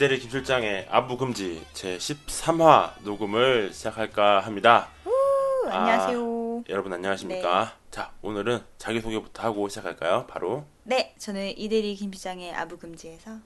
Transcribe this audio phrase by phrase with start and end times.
[0.00, 4.88] 이대리 김 실장의 아부 금지 제 13화 녹음을 시작할까 합니다.
[5.04, 6.64] 우, 아, 안녕하세요.
[6.70, 7.76] 여러분 안녕하십니까?
[7.90, 10.26] 자, 오늘은 자기 소개부터 하고 시작할까요?
[10.26, 13.40] 바로 네, 저는 이대리 김 실장의 아부금지에서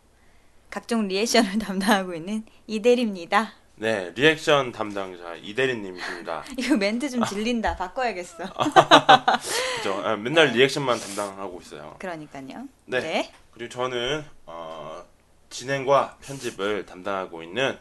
[0.70, 3.52] 각종 reaction을 담당하고 있는 이대리입니다.
[3.74, 6.44] 네, 리액션 담당자 이대리 님이십니다.
[6.56, 7.74] 이거 멘트 좀 질린다.
[7.74, 8.36] 바꿔야겠어.
[9.78, 9.94] 그죠?
[10.04, 11.96] 아, 맨날 reaction만 담당하고 있어요.
[11.98, 12.68] 그러니까요.
[12.84, 13.00] 네.
[13.00, 13.32] 네.
[13.50, 15.02] 그리고 저는 어,
[15.50, 17.78] 진행과 편집을 담당하고 있는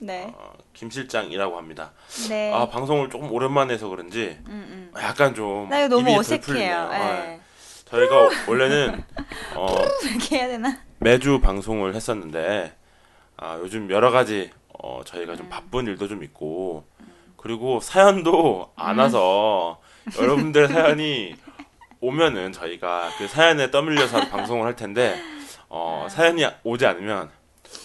[0.00, 0.32] 네.
[0.36, 1.92] 어, 김 실장이라고 합니다.
[2.28, 2.52] 네.
[2.52, 5.00] 아, 방송을 조금 오랜만에 해서 그런지 음, 음.
[5.00, 6.88] 약간 좀나 이거 너무 어색해요.
[6.90, 7.40] 네.
[7.84, 9.04] 저희가 원래는
[9.54, 9.66] 어,
[10.10, 10.78] 이렇게 해야 되나?
[10.98, 12.74] 매주 방송을 했었는데
[13.36, 14.50] 아, 요즘 여러 가지
[14.82, 15.36] 어, 저희가 음.
[15.36, 16.84] 좀 바쁜 일도 좀 있고
[17.36, 18.98] 그리고 사연도 안 음.
[19.00, 19.80] 와서
[20.18, 21.36] 여러분들 사연이
[22.00, 25.20] 오면은 저희가 그 사연에 떠밀려서 방송을 할 텐데
[25.74, 27.30] 어, 사연이 오지 않으면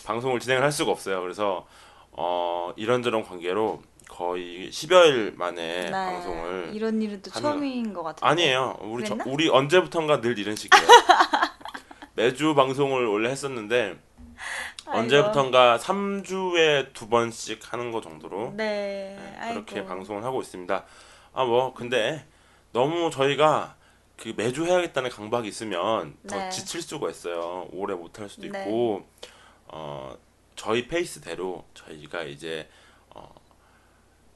[0.05, 1.21] 방송을 진행을 할 수가 없어요.
[1.21, 1.65] 그래서
[2.11, 6.71] 어, 이런저런 관계로 거의 10여일 만에 네, 방송을 네.
[6.73, 8.27] 이런 일은 또 하면- 처음인 것 같은데.
[8.27, 8.77] 아니에요.
[8.81, 9.15] 우리 저?
[9.25, 10.85] 우리 언제부턴가 늘 이런 식이에요.
[12.15, 13.95] 매주 방송을 원래 했었는데
[14.85, 14.99] 아이고.
[14.99, 19.17] 언제부턴가 3주에 두 번씩 하는 거 정도로 네.
[19.39, 19.87] 네, 그렇게 아이고.
[19.87, 20.83] 방송을 하고 있습니다.
[21.33, 22.25] 아 뭐 근데
[22.73, 23.75] 너무 저희가
[24.17, 26.49] 그 매주 해야겠다는 강박이 있으면 더 네.
[26.49, 27.67] 지칠 수가 있어요.
[27.71, 28.61] 오래 못 할 수도 네.
[28.63, 29.07] 있고
[29.67, 30.17] 어
[30.55, 32.67] 저희 페이스대로 저희가 이제
[33.11, 33.29] 어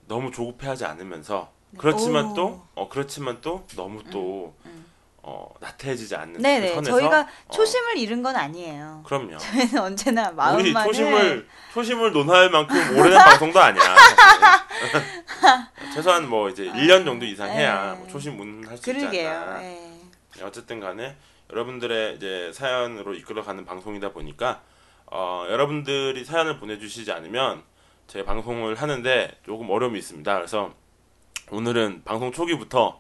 [0.08, 2.32] 너무 조급해하지 않으면서 그렇지만 네.
[2.32, 2.36] 오.
[2.36, 4.86] 또 어 그렇지만 또 너무 또 음.
[5.24, 6.74] 어, 나태해지지 않는 그 네네.
[6.76, 9.04] 선에서 저희가 어, 초심을 잃은 건 아니에요.
[9.06, 9.38] 그럼요.
[9.38, 10.36] 저희는 언제나 우리
[10.74, 13.84] 마음만을 초심을 초심을 논할 만큼 오래된 방송도 아니야.
[15.94, 18.00] 최소한 뭐 이제 1년 정도 이상 해야 네.
[18.00, 19.30] 뭐 초심 문할 수 있지 그러게요.
[19.30, 19.64] 않나.
[19.64, 19.92] 예.
[20.44, 21.16] 어쨌든 간에
[21.52, 24.62] 여러분들의 이제 사연으로 이끌어가는 방송이다 보니까
[25.06, 27.64] 어, 여러분들이 사연을 보내주시지 않으면
[28.08, 30.34] 제 방송을 하는데 조금 어려움이 있습니다.
[30.36, 30.74] 그래서
[31.52, 33.00] 오늘은 방송 초기부터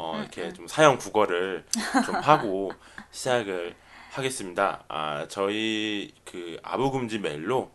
[0.00, 1.64] 어, 이렇게 좀 사연 국어를
[2.06, 2.70] 좀 하고
[3.10, 3.74] 시작을
[4.12, 4.84] 하겠습니다.
[4.86, 7.72] 아, 저희 그 아부금지 메일로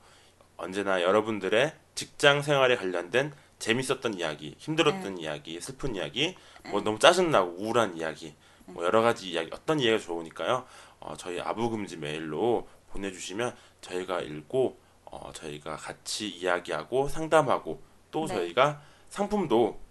[0.56, 6.38] 언제나 여러분들의 직장 생활에 관련된 재밌었던 이야기, 힘들었던 이야기, 슬픈 이야기,
[6.72, 8.33] 뭐 너무 짜증나고 우울한 이야기,
[8.67, 10.66] 뭐 여러 가지 이야기, 어떤 이야기가 좋으니까요.
[11.01, 17.81] 어, 저희 아부금지 메일로 보내주시면 저희가 읽고 어, 저희가 같이 이야기하고 상담하고
[18.12, 18.35] 또 네.
[18.35, 19.83] 저희가 상품도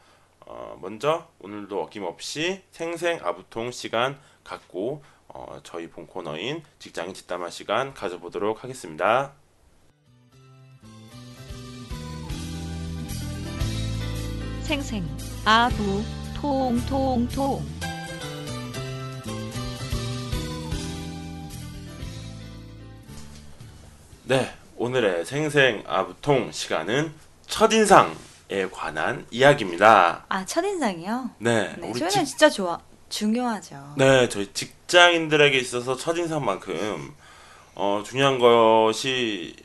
[0.46, 7.94] 어, 먼저 오늘도 어김없이 생생 아부통 시간 갖고 어, 저희 본 코너인 직장인 뒷담화 시간
[7.94, 9.34] 가져보도록 하겠습니다.
[14.62, 15.04] 생생
[15.44, 16.04] 아부
[16.36, 17.66] 통통통
[24.26, 27.14] 네, 오늘의 생생 아부통 시간은
[27.48, 30.26] 첫인상에 관한 이야기입니다.
[30.30, 31.32] 아 첫인상이요?
[31.40, 31.90] 네, 네.
[31.90, 32.80] 우리 저희는 직, 진짜 좋아
[33.14, 33.94] 중요하죠.
[33.96, 37.14] 네, 저희 직장인들에게 있어서 첫인상만큼
[37.76, 39.56] 어, 중요한 것이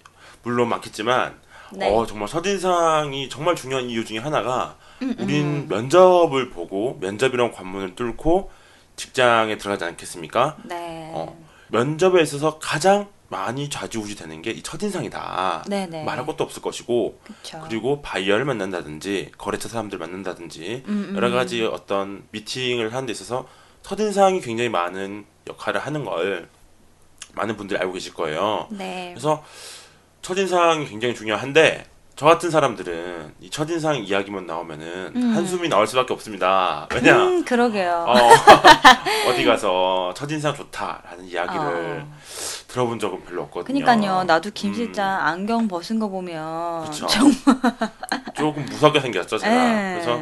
[0.43, 1.35] 물론 많겠지만
[1.73, 1.91] 네.
[1.91, 5.67] 어, 정말 첫인상이 정말 중요한 이유 중에 하나가 음, 우린 음.
[5.69, 8.51] 면접을 보고 면접이란 관문을 뚫고
[8.97, 10.59] 직장에 들어가지 않겠습니까?
[10.65, 11.11] 네.
[11.15, 11.35] 어,
[11.69, 15.65] 면접에 있어서 가장 많이 좌지우지 되는 게 이 첫인상이다.
[15.69, 16.05] 네네.
[16.05, 17.61] 말할 것도 없을 것이고 그쵸.
[17.69, 21.17] 그리고 바이어를 만난다든지 거래처 사람들 만난다든지 음, 음.
[21.17, 23.47] 여러 가지 어떤 미팅을 하는 데 있어서
[23.83, 26.49] 첫인상이 굉장히 많은 역할을 하는 걸
[27.35, 28.67] 많은 분들이 알고 계실 거예요.
[28.71, 29.11] 네.
[29.15, 29.45] 그래서
[30.23, 31.87] 첫인상이 굉장히 중요한데
[32.19, 35.37] 저 같은 사람들은 이 첫인상 이야기만 나오면은 음.
[35.37, 36.89] 한숨이 나올 수밖에 없습니다.
[36.93, 37.17] 왜냐?
[37.17, 38.07] 음, 그러게요.
[38.09, 38.15] 어,
[39.31, 41.61] 어디 가서 첫인상 좋다라는 이야기를
[42.03, 42.19] 어.
[42.67, 43.67] 들어본 적은 별로 없거든요.
[43.73, 44.25] 그니까요.
[44.25, 47.07] 나도 김 음, 실장 안경 벗은 거 보면 그쵸.
[47.07, 47.31] 정
[48.35, 49.55] 조금 무섭게 생겼죠, 제가.
[49.55, 49.93] 예.
[49.95, 50.21] 그래서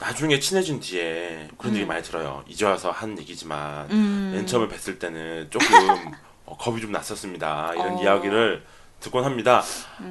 [0.00, 1.88] 나중에 친해진 뒤에 그런 얘기 음.
[1.90, 2.42] 많이 들어요.
[2.48, 4.32] 이제 와서 한 얘기지만 음.
[4.34, 5.68] 맨 처음에 뵀을 때는 조금
[6.44, 7.70] 어, 겁이 좀 났었습니다.
[7.74, 7.98] 이런 어.
[7.98, 8.02] 음.
[8.02, 8.64] 이야기를
[9.04, 9.62] 듣곤 합니다.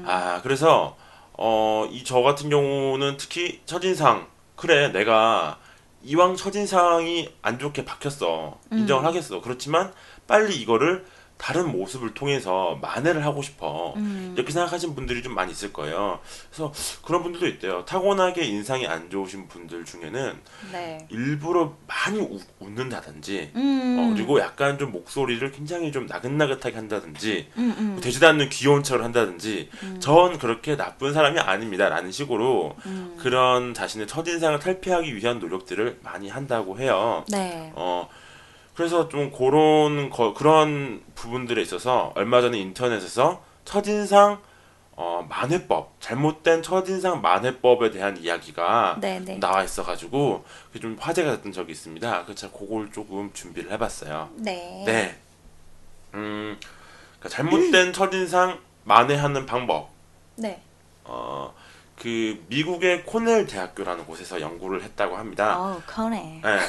[0.05, 0.95] 아 그래서
[1.33, 5.57] 어, 이 저 같은 경우는 특히 첫인상 그래 내가
[6.03, 8.77] 이왕 첫인상이 안 좋게 박혔어 음.
[8.79, 9.41] 인정을 하겠어.
[9.41, 9.91] 그렇지만
[10.27, 11.05] 빨리 이거를
[11.37, 13.93] 다른 모습을 통해서 만회를 하고 싶어.
[13.97, 14.33] 음.
[14.35, 16.19] 이렇게 생각하시는 분들이 좀 많이 있을 거예요.
[16.49, 16.71] 그래서
[17.03, 17.83] 그런 분들도 있대요.
[17.85, 20.39] 타고나게 인상이 안 좋으신 분들 중에는
[20.71, 21.05] 네.
[21.09, 23.97] 일부러 많이 우- 웃는다든지 음.
[23.99, 27.99] 어, 그리고 약간 좀 목소리를 굉장히 좀 나긋나긋하게 한다든지 음, 음.
[28.01, 29.69] 되지도 않는 귀여운 척을 한다든지
[29.99, 33.17] 전 그렇게 나쁜 사람이 아닙니다 라는 식으로 음.
[33.19, 37.71] 그런 자신의 첫인상을 탈피하기 위한 노력들을 많이 한다고 해요 네.
[37.75, 38.07] 어
[38.75, 44.41] 그래서 좀 그런 거, 그런 부분들에 있어서 얼마 전에 인터넷에서 첫인상
[44.95, 49.39] 어, 만회법 잘못된 첫인상 만회법에 대한 이야기가 네, 네.
[49.39, 52.25] 나와 있어가지고 그게 좀 화제가 됐던 적이 있습니다.
[52.25, 54.29] 그래서 그걸 조금 준비를 해봤어요.
[54.35, 54.83] 네.
[54.85, 55.19] 네.
[56.13, 56.59] 음,
[57.19, 59.89] 그러니까 잘못된 첫인상 만회하는 방법.
[60.35, 60.61] 네.
[61.05, 61.53] 어,
[61.99, 65.59] 그 미국의 코넬 대학교라는 곳에서 연구를 했다고 합니다.
[65.59, 66.41] 어우, 커네.
[66.43, 66.59] 네,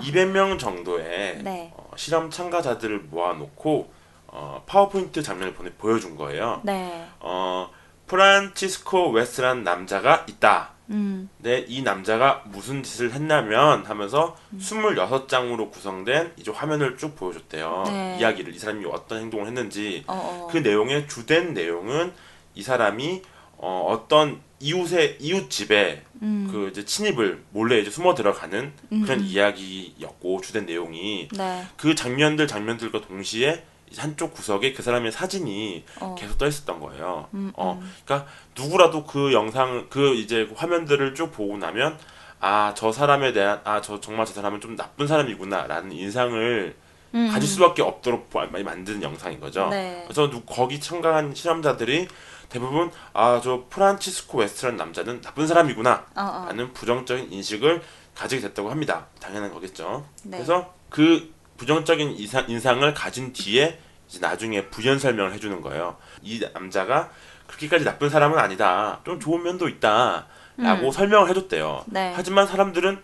[0.00, 1.72] 200명 정도의 네.
[1.76, 3.90] 어, 실험 참가자들을 모아놓고
[4.28, 6.60] 어, 파워포인트 장면을 보내, 보여준 거예요.
[6.64, 7.06] 네.
[7.20, 7.70] 어,
[8.06, 10.76] 프란치스코 웨스라는 남자가 있다.
[10.90, 11.28] 음.
[11.38, 17.84] 네, 이 남자가 무슨 짓을 했냐면 하면서 26장으로 구성된 이제 화면을 쭉 보여줬대요.
[17.86, 18.18] 네.
[18.20, 20.48] 이야기를 이 사람이 어떤 행동을 했는지 어, 어.
[20.50, 22.12] 그 내용의 주된 내용은
[22.54, 23.22] 이 사람이
[23.58, 26.48] 어, 어떤 이웃의 이웃 집에 음.
[26.50, 29.24] 그 이제 침입을 몰래 이제 숨어 들어가는 그런 음.
[29.24, 31.64] 이야기였고 주된 내용이 네.
[31.76, 33.64] 그 장면들 장면들과 동시에
[33.98, 36.14] 한쪽 구석에 그 사람의 사진이 어.
[36.18, 37.28] 계속 떠 있었던 거예요.
[37.34, 37.92] 음, 어, 음.
[38.04, 41.98] 그러니까 누구라도 그 영상 그 이제 화면들을 쭉 보고 나면
[42.40, 46.74] 아 저 사람에 대한 아 저 정말 저 사람은 좀 나쁜 사람이구나라는 인상을
[47.16, 47.30] 음.
[47.32, 49.68] 가질 수밖에 없도록 많이 만드는 영상인 거죠.
[49.68, 50.02] 네.
[50.04, 52.08] 그래서 누, 거기 참가한 실험자들이
[52.48, 56.44] 대부분 아 저 프란치스코 웨스트라는 남자는 나쁜 사람이구나 어, 어.
[56.46, 57.82] 라는 부정적인 인식을
[58.14, 59.06] 가지게 됐다고 합니다.
[59.20, 60.06] 당연한 거겠죠.
[60.22, 60.36] 네.
[60.36, 63.78] 그래서 그 부정적인 이상, 인상을 가진 뒤에
[64.08, 65.96] 이제 나중에 부연 설명을 해주는 거예요.
[66.22, 67.10] 이 남자가
[67.46, 69.00] 그렇게까지 나쁜 사람은 아니다.
[69.04, 70.26] 좀 좋은 면도 있다.
[70.58, 70.90] 라고 음.
[70.92, 71.84] 설명을 해줬대요.
[71.86, 72.12] 네.
[72.16, 73.02] 하지만 사람들은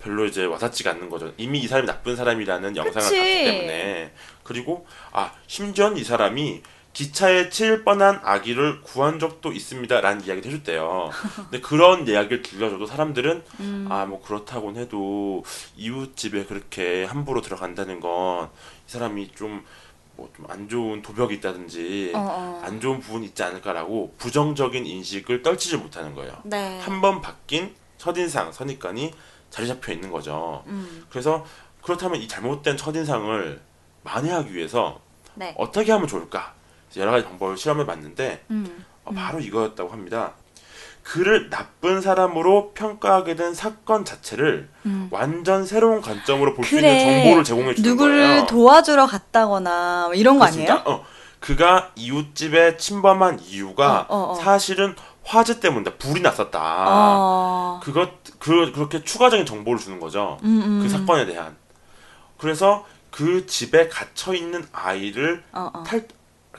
[0.00, 1.32] 별로 이제 와닿지가 않는 거죠.
[1.36, 3.00] 이미 이 사람이 나쁜 사람이라는 영상을.
[3.08, 4.12] 봤기 때문에.
[4.42, 6.62] 그리고 아 심지어 이 사람이
[6.92, 11.10] 기차에 치일 뻔한 아기를 구한 적도 있습니다라는 이야기를 해줬대요.
[11.50, 13.86] 근데 그런 이야기를 들려줘도 사람들은 음.
[13.90, 15.44] 아뭐 그렇다곤 해도
[15.76, 18.48] 이웃 집에 그렇게 함부로 들어간다는 건
[18.88, 19.64] 이 사람이 좀
[20.16, 22.62] 뭐 좀 안 좋은 도벽이 있다든지 어, 어.
[22.64, 26.32] 안 좋은 부분이 있지 않을까라고 부정적인 인식을 떨치지 못하는 거예요.
[26.42, 26.80] 네.
[26.80, 29.12] 한번 바뀐 첫인상, 선입관이
[29.50, 30.62] 자리 잡혀 있는 거죠.
[30.66, 31.04] 음.
[31.10, 31.44] 그래서
[31.82, 33.60] 그렇다면 이 잘못된 첫인상을
[34.04, 35.00] 만회하기 위해서
[35.34, 35.54] 네.
[35.58, 36.54] 어떻게 하면 좋을까?
[36.96, 38.84] 여러 가지 방법을 실험해 봤는데 음.
[39.04, 40.32] 어, 바로 이거였다고 합니다.
[41.02, 45.08] 그를 나쁜 사람으로 평가하게 된 사건 자체를 음.
[45.10, 47.00] 완전 새로운 관점으로 볼수 그래.
[47.00, 48.46] 있는 정보를 제공해 주는 누구를 거예요.
[48.46, 50.74] 도와주러 갔다거나 뭐 이런 거 그렇습니다.
[50.82, 50.98] 아니에요?
[50.98, 51.04] 어,
[51.40, 54.34] 그가 이웃집에 침범한 이유가 어, 어, 어.
[54.34, 54.94] 사실은
[55.28, 55.96] 화재 때문이다.
[55.98, 56.84] 불이 났었다.
[56.88, 57.80] 어.
[57.82, 60.38] 그것 그 그렇게 추가적인 정보를 주는 거죠.
[60.42, 60.82] 음, 음.
[60.82, 61.56] 그 사건에 대한.
[62.38, 65.82] 그래서 그 집에 갇혀 있는 아이를 어, 어.
[65.82, 66.06] 탈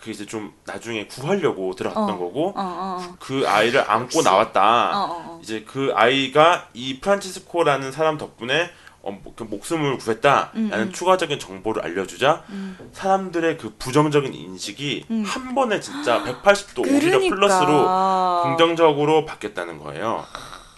[0.02, 2.18] 그 이제 좀 나중에 구하려고 들어갔던 어.
[2.18, 4.92] 거고 어, 어, 그 아이를 안고 나왔다.
[4.98, 5.04] 어.
[5.04, 5.40] 어, 어.
[5.44, 8.70] 이제 그 아이가 이 프란치스코라는 사람 덕분에
[9.10, 10.92] 어, 뭐, 그 목숨을 구했다라는 음, 음.
[10.94, 12.78] 추가적인 정보를 알려주자 음.
[12.94, 15.24] 사람들의 그 부정적인 인식이 음.
[15.26, 17.36] 한 번에 진짜 180도 오히려 그러니까.
[17.36, 20.26] 플러스로 긍정적으로 바뀌었다는 거예요.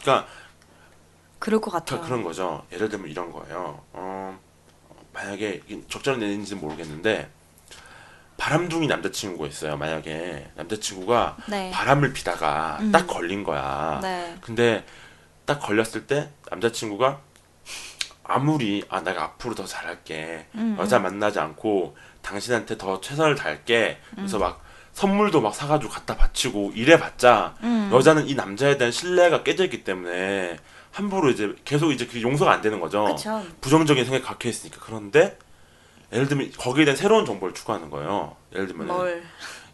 [0.02, 0.28] 그러니까
[1.40, 2.02] 그럴 것 그- 같아요.
[2.02, 2.64] 그런 거죠.
[2.72, 3.82] 예를 들면 이런 거예요.
[3.94, 4.40] 어,
[5.14, 7.30] 만약에 적절한 예인지는 모르겠는데
[8.38, 9.78] 바람둥이 남자친구가 있어요.
[9.78, 11.70] 만약에 남자친구가 네.
[11.72, 12.92] 바람을 피다가 음.
[12.92, 14.00] 딱 걸린 거야.
[14.02, 14.36] 네.
[14.42, 14.84] 근데
[15.46, 17.20] 딱 걸렸을 때 남자친구가
[18.24, 20.48] 아무리 아 내가 앞으로 더 잘할게.
[20.56, 24.00] 음, 여자 만나지 않고 당신한테 더 최선을 다할게.
[24.16, 24.62] 그래서 막
[24.94, 27.90] 선물도 막 사가지고 갖다 바치고 이래봤자 음.
[27.94, 30.58] 여자는 이 남자에 대한 신뢰가 깨져있기 때문에
[30.92, 33.06] 함부로 이제 계속 이제 그 용서가 안 되는 거죠.
[33.06, 33.44] 그쵸.
[33.62, 34.80] 부정적인 생각이 각혀 있으니까.
[34.82, 35.38] 그런데
[36.12, 38.36] 예를 들면 거기에 대한 새로운 정보를 추구하는 거예요.
[38.54, 39.24] 예를 들면 뭘.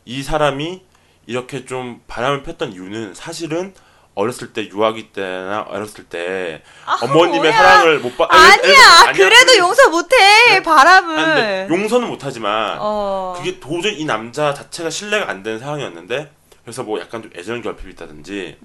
[0.05, 0.83] 이 사람이
[1.25, 3.73] 이렇게 좀 바람을 폈던 이유는 사실은
[4.17, 6.63] 어렸을 때 유아기 때나 어렸을 때
[7.03, 7.51] 어머님의 뭐야.
[7.51, 8.33] 사랑을 못 받.
[8.33, 9.13] 아니야.
[9.13, 10.15] 그래도 용서 못해.
[10.63, 11.19] 바람을.
[11.19, 13.35] 아, 근데 용서는 못하지만 어.
[13.37, 16.31] 그게 도저히 이 남자 자체가 신뢰가 안 되는 상황이었는데
[16.63, 18.57] 그래서 뭐 약간 좀 애정 결핍이 있다든지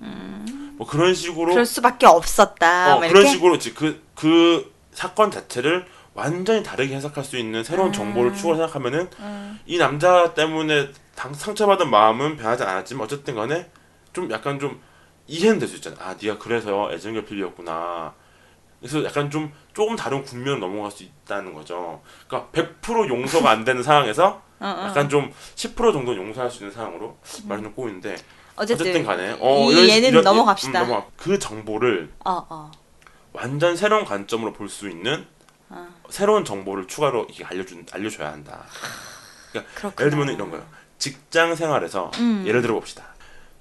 [0.79, 1.53] 뭐 그런 식으로 음.
[1.53, 2.97] 그럴 수밖에 없었다.
[2.97, 3.27] 어, 막 그런?
[3.27, 7.93] 식으로 이제 그, 그 사건 자체를 완전히 다르게 해석할 수 있는 새로운 음.
[7.93, 9.11] 정보를 추가로 생각하면은
[9.67, 13.69] 이 남자 때문에 당, 상처받은 마음은 변하지 않았지만 어쨌든 간에
[14.15, 14.81] 좀 약간 좀
[15.27, 15.97] 이해는 될 수 있잖아.
[16.01, 18.15] 아, 네가 그래서 애정 결핍이었구나.
[18.81, 22.03] 그래서 약간 좀 조금 다른 국면을 넘어갈 수 있다는 거죠.
[22.27, 24.87] 그러니까 100% 용서가 안 되는 상황에서 어, 어.
[24.89, 28.17] 약간 좀 10% 정도 용서할 수 있는 상황으로 말을 놓고 있는데
[28.57, 29.37] 어쨌든, 어쨌든 간에
[29.73, 30.83] 이 예는 넘어갑시다.
[30.83, 31.07] 음, 넘어가.
[31.17, 32.71] 그 정보를 어, 어.
[33.33, 35.27] 완전 새로운 관점으로 볼 수 있는
[35.69, 35.89] 어.
[36.11, 38.65] 새로운 정보를 추가로 이게 알려준 알려줘야 한다.
[39.53, 40.01] 그러니까 그렇구나.
[40.07, 40.65] 예를 들면 이런 거예요.
[40.99, 42.45] 직장 생활에서 음.
[42.47, 43.05] 예를 들어 봅시다.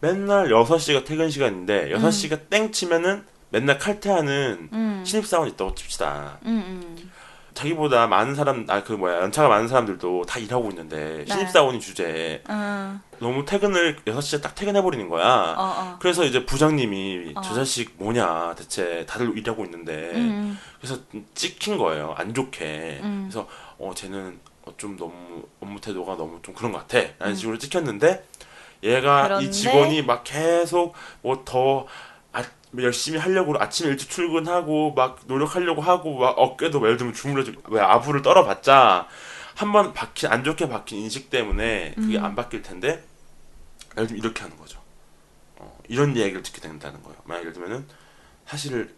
[0.02, 5.04] 맨날 6시가 퇴근 시간인데 6시가 땡 치면은 맨날 칼퇴하는 음.
[5.06, 6.40] 신입사원 있다고 칩시다.
[6.46, 7.12] 음, 음.
[7.54, 11.26] 자기보다 많은 사람, 아, 그 뭐야, 연차가 많은 사람들도 다 일하고 있는데, 네.
[11.26, 15.56] 신입사원이 주제에 어, 너무 퇴근을 6시에 딱 퇴근해 버리는 거야.
[15.58, 15.98] 어, 어.
[16.00, 17.42] 그래서 이제 부장님이 어.
[17.42, 20.98] 저 자식 뭐냐, 대체 다들 일하고 있는데, 음, 그래서
[21.36, 22.16] 찍힌 거예요.
[22.18, 23.02] 안 좋게.
[23.04, 23.28] 음.
[23.30, 27.00] 그래서 어 쟤는 어, 좀 너무 업무 태도가 너무 좀 그런 것 같아.
[27.00, 27.14] 음.
[27.20, 28.24] 라는 식으로 찍혔는데
[28.84, 29.46] 얘가 그런데?
[29.46, 31.88] 이 직원이 막 계속 뭐더
[32.34, 32.44] 아,
[32.80, 38.22] 열심히 하려고 아침 일찍 출근하고 막 노력하려고 하고 막 어깨도 예를 들면 주물러지고 왜 아부를
[38.22, 39.08] 떨어봤자
[39.56, 42.24] 한 번 박힌 안 좋게 박힌 인식 때문에 그게 음.
[42.26, 43.04] 안 바뀔 텐데
[43.98, 44.80] 예를 들면 이렇게 하는 거죠.
[45.58, 47.18] 어, 이런 얘기를 듣게 된다는 거예요.
[47.26, 47.86] 만약 예를 들면은
[48.48, 48.96] 사실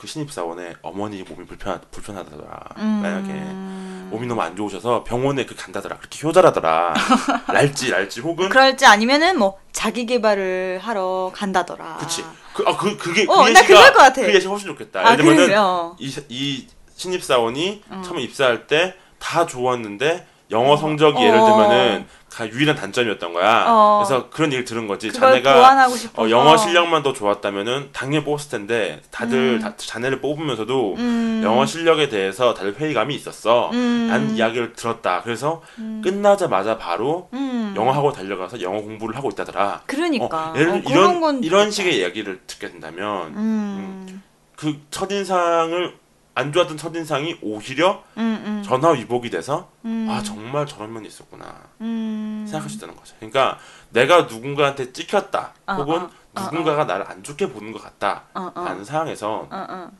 [0.00, 2.60] 그 신입사원의 어머니 몸이 불편하, 불편하다더라.
[2.78, 3.00] 음.
[3.02, 5.98] 만약에 몸이 너무 안 좋으셔서 병원에 그 간다더라.
[5.98, 6.94] 그렇게 효자라더라.
[7.52, 11.98] 랄지 랄지 혹은 그럴지 아니면은 뭐 자기 개발을 하러 간다더라.
[11.98, 12.24] 그치.
[12.54, 14.22] 그, 아, 그, 그게, 어, 그나 예시가, 그럴 것 같아.
[14.22, 15.00] 그 예시 훨씬 좋겠다.
[15.00, 15.96] 아, 예를 들면은, 그래요.
[15.98, 16.66] 이, 이
[16.96, 18.02] 신입사원이 음.
[18.02, 21.44] 처음에 입사할 때 다 좋았는데, 영어 성적이 예를 어.
[21.44, 23.64] 들면은, 가 유일한 단점이었던 거야.
[23.66, 24.04] 어.
[24.04, 25.12] 그래서 그런 얘기를 들은 거지.
[25.12, 25.88] 자네가.
[26.16, 29.60] 어, 영어 실력만 더 좋았다면은, 당연히 뽑았을 텐데, 다들, 음.
[29.60, 31.40] 다, 자네를 뽑으면서도, 음.
[31.42, 33.70] 영어 실력에 대해서 다들 회의감이 있었어.
[33.72, 34.08] 음.
[34.10, 35.22] 라는 이야기를 들었다.
[35.22, 35.62] 그래서,
[36.02, 37.74] 끝나자마자 바로, 음.
[37.76, 39.82] 영어학원 달려가서 영어 공부를 하고 있다더라.
[39.86, 40.50] 그러니까.
[40.50, 41.70] 어, 예를 어, 이런 건 이런.
[41.70, 44.22] 식의 이야기를 듣게 된다면 음.
[44.56, 45.94] 그 첫인상을
[46.40, 48.42] 안 좋았던 첫인상이 오히려 음.
[48.44, 48.62] 음.
[48.64, 50.06] 전화 위복이 돼서 음.
[50.10, 51.44] 아 정말 저런 면이 있었구나
[51.82, 52.46] 음.
[52.48, 53.14] 생각할 수 있다는 거죠.
[53.18, 53.58] 그러니까
[53.90, 58.52] 내가 누군가한테 찍혔다 어, 혹은 어, 어, 누군가가 나를 안 좋게 보는 것 같다라는 어,
[58.54, 58.84] 어.
[58.84, 59.90] 상황에서 어, 어.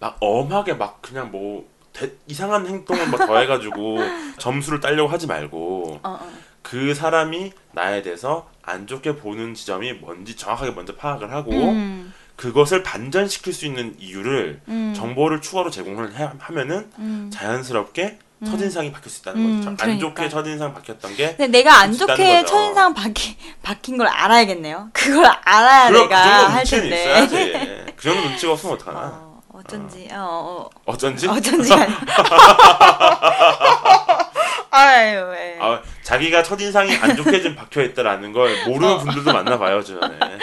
[0.00, 3.98] 막 엄하게 막 그냥 뭐 대- 이상한 행동을 막 더해가지고
[4.38, 6.32] 점수를 따려고 하지 말고 어, 어.
[6.62, 12.05] 그 사람이 나에 대해서 안 좋게 보는 지점이 뭔지 정확하게 먼저 파악을 하고 음.
[12.36, 14.92] 그것을 반전시킬 수 있는 이유를 음.
[14.94, 17.30] 정보를 추가로 제공을 해, 하면은 음.
[17.32, 19.68] 자연스럽게 첫인상이 바뀔 수 있다는 음, 거죠.
[19.70, 20.00] 안 그러니까.
[20.08, 22.44] 좋게 첫인상 바뀌었던 게 근데 내가 안 좋게.
[22.44, 24.90] 첫인상 바뀌, 바뀐 걸 알아야겠네요.
[24.92, 27.86] 그걸 알아야 그런 그 내가 정도 할 텐데.
[27.96, 28.98] 그 정도 눈치가 없으면 어떡하나.
[28.98, 31.26] 어, 어쩐지, 어, 어, 어쩐지?
[31.26, 31.94] 어쩐지 아니.
[34.70, 35.58] 아유, 왜.
[35.58, 40.14] 아, 자기가 첫인상이 안 좋게 좀 박혀 있다라는 걸 모르는 분들도 많나 봐요, 주변에.
[40.22, 40.38] 예.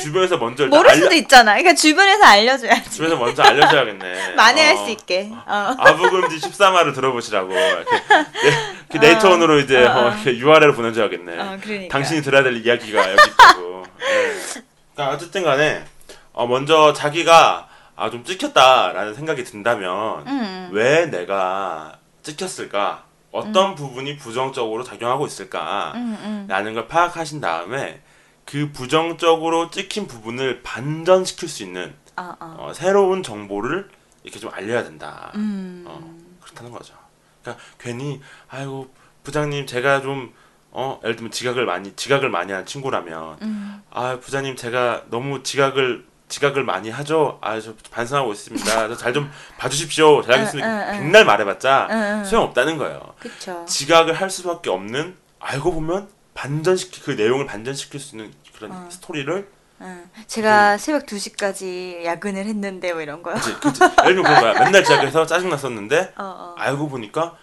[0.00, 1.52] 주변에서 먼저 모를 알려- 수도 있잖아.
[1.52, 2.90] 그러니까 주변에서 알려줘야지.
[2.90, 4.34] 주변에서 먼저 알려줘야겠네.
[4.36, 4.84] 만회할 어.
[4.84, 5.30] 수 있게.
[5.46, 5.74] 어.
[5.78, 8.52] 아부금지 13화를 들어보시라고 이렇게 네,
[8.90, 10.08] 그 네이트원으로 이제 어, 어.
[10.08, 11.38] 어, 보내줘야겠네.
[11.40, 11.92] 어, 그러니까.
[11.92, 13.84] 당신이 들어야 될 이야기가 여기 있다고.
[13.98, 14.62] 네.
[14.94, 15.84] 그러니까 어쨌든 간에
[16.32, 20.70] 어, 먼저 자기가 아, 좀 찍혔다라는 생각이 든다면 음.
[20.72, 23.04] 왜 내가 찍혔을까?
[23.32, 25.92] 어떤 부분이 부정적으로 작용하고 있을까?
[25.94, 26.46] 음, 음.
[26.48, 28.00] 라는 걸 파악하신 다음에
[28.50, 32.56] 그 부정적으로 찍힌 부분을 반전시킬 수 있는 어, 어.
[32.58, 33.88] 어, 새로운 정보를
[34.24, 35.30] 이렇게 좀 알려야 된다.
[35.36, 35.84] 음.
[35.86, 36.94] 어, 그렇다는 거죠.
[37.42, 38.92] 그러니까 괜히 아이고
[39.22, 40.32] 부장님 제가 좀
[40.72, 43.82] 어, 예를 들면 지각을 많이 지각을 많이 하는 친구라면 음.
[43.90, 47.38] 아 부장님 제가 너무 지각을 지각을 많이 하죠.
[47.42, 48.96] 아 저 반성하고 있습니다.
[48.96, 50.22] 잘 좀 봐주십시오.
[50.22, 50.92] 잘하겠습니다.
[50.92, 52.24] 백날 말해봤자.
[52.24, 53.14] 소용 없다는 거예요.
[53.20, 53.64] 그쵸.
[53.68, 58.88] 지각을 할 수밖에 없는 알고 보면 반전시키 그 내용을 반전시킬 수 있는 그런 어.
[58.90, 59.48] 스토리를
[59.82, 60.10] 응.
[60.26, 63.34] 제가 새벽 2시까지 야근을 했는데 뭐 이런 거요.
[63.36, 63.82] 그치, 그치.
[63.82, 64.64] 예를 들면 그런 거야.
[64.64, 66.54] 맨날 지각해서 짜증 났었는데 어, 어.
[66.58, 67.36] 알고 보니까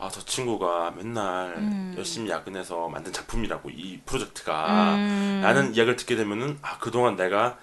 [0.00, 1.94] 아 저 친구가 맨날 음.
[1.98, 5.40] 열심히 야근해서 만든 작품이라고 이 프로젝트가 음.
[5.42, 7.58] 라는 이야기를 듣게 되면은 아 그동안 내가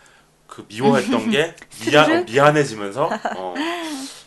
[0.46, 1.56] 그 미워했던 게
[1.86, 3.54] 미안 어, 미안해지면서 어,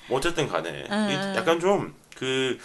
[0.09, 1.35] 뭐 어쨌든 간에 음.
[1.37, 2.59] 약간 좀그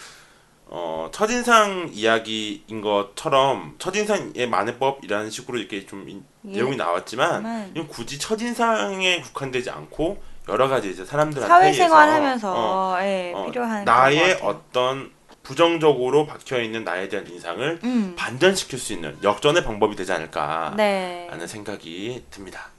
[0.76, 6.54] 어, 첫인상 이야기인 것처럼 첫인상의 만회법이라는 식으로 이렇게 좀 인- 예.
[6.54, 13.46] 내용이 나왔지만 이건 굳이 첫인상에 국한되지 않고 여러 가지 이제 사람들한테 사회생활하면서 어, 예, 어,
[13.46, 14.50] 필요한 나의 그런 것 같아요.
[14.50, 15.12] 어떤
[15.44, 18.16] 부정적으로 박혀 있는 나에 대한 인상을 음.
[18.18, 21.48] 반전시킬 수 있는 역전의 방법이 되지 않을까라는 네.
[21.48, 22.70] 생각이 듭니다.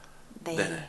[0.42, 0.56] 네.
[0.56, 0.88] 네네.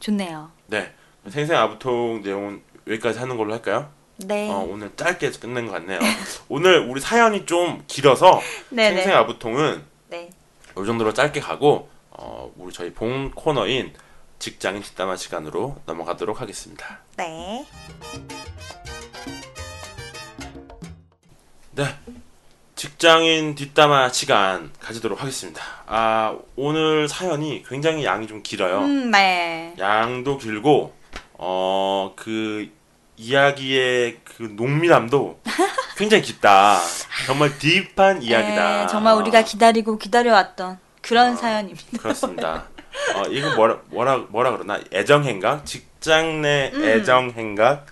[0.00, 0.50] 좋네요.
[0.68, 0.94] 네,
[1.28, 3.90] 생생 아부통 내용은 여기까지 하는 걸로 할까요?
[4.18, 4.50] 네.
[4.50, 5.98] 어, 오늘 짧게 끝낸 것 같네요.
[6.48, 8.40] 오늘 우리 사연이 좀 길어서.
[8.74, 10.30] 생생 아부통은 네.
[10.78, 13.92] 이 정도로 짧게 가고 어, 우리 저희 본 코너인
[14.38, 17.00] 직장인 뒷담화 시간으로 넘어가도록 하겠습니다.
[17.16, 17.66] 네.
[21.72, 21.84] 네.
[22.74, 25.62] 직장인 뒷담화 시간 가지도록 하겠습니다.
[25.86, 28.80] 아, 오늘 사연이 굉장히 양이 좀 길어요.
[28.80, 29.74] 음, 네.
[29.78, 30.94] 양도 길고,
[31.34, 32.70] 어, 그,
[33.16, 35.40] 이야기의 그 농밀함도
[35.96, 36.78] 굉장히 깊다.
[37.26, 38.82] 정말 딥한 이야기다.
[38.82, 41.36] 네, 정말 우리가 기다리고 기다려왔던 그런 어.
[41.36, 41.98] 사연입니다.
[41.98, 42.66] 그렇습니다.
[43.14, 44.80] 어, 이거 뭐라, 뭐라, 뭐라 그러나?
[44.92, 45.64] 애정행각?
[45.64, 46.84] 직장 내 음.
[46.84, 47.86] 애정행각?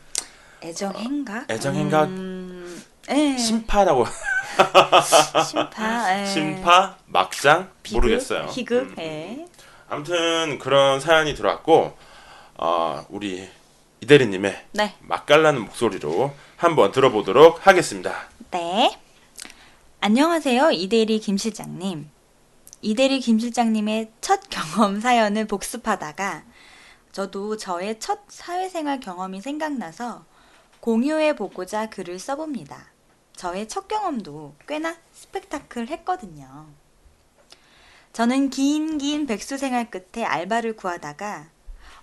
[0.62, 1.50] 애정행각?
[1.50, 2.08] 애정행각?
[2.08, 3.36] 음, 예.
[3.36, 4.06] 심파라고.
[5.44, 6.20] 심파.
[6.20, 6.26] 예.
[6.26, 6.96] 심파?
[7.06, 7.70] 막장?
[7.82, 8.00] 비극?
[8.00, 8.48] 모르겠어요.
[8.50, 8.82] 희극.
[8.82, 8.94] 음.
[8.98, 9.46] 예.
[9.88, 11.96] 아무튼 그런 사연이 들어왔고
[12.56, 13.48] 어, 우리
[14.04, 14.94] 이대리님의 네.
[15.00, 18.28] 맛깔나는 목소리로 한번 들어보도록 하겠습니다.
[18.50, 18.98] 네.
[20.00, 20.72] 안녕하세요.
[20.72, 22.10] 이대리 김 실장님.
[22.82, 26.44] 이대리 김 실장님의 첫 경험 사연을 복습하다가
[27.12, 30.26] 저도 저의 첫 사회생활 경험이 생각나서
[30.80, 32.92] 공유해 보고자 글을 써봅니다.
[33.34, 36.66] 저의 첫 경험도 꽤나 스펙타클 했거든요.
[38.12, 41.46] 저는 긴 긴 백수 생활 끝에 알바를 구하다가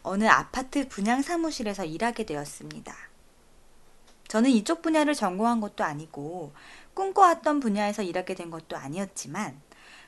[0.04, 2.96] 어느 아파트 분양 사무실에서 일하게 되었습니다.
[4.28, 6.54] 저는 이쪽 분야를 전공한 것도 아니고
[6.94, 9.60] 꿈꿔왔던 분야에서 일하게 된 것도 아니었지만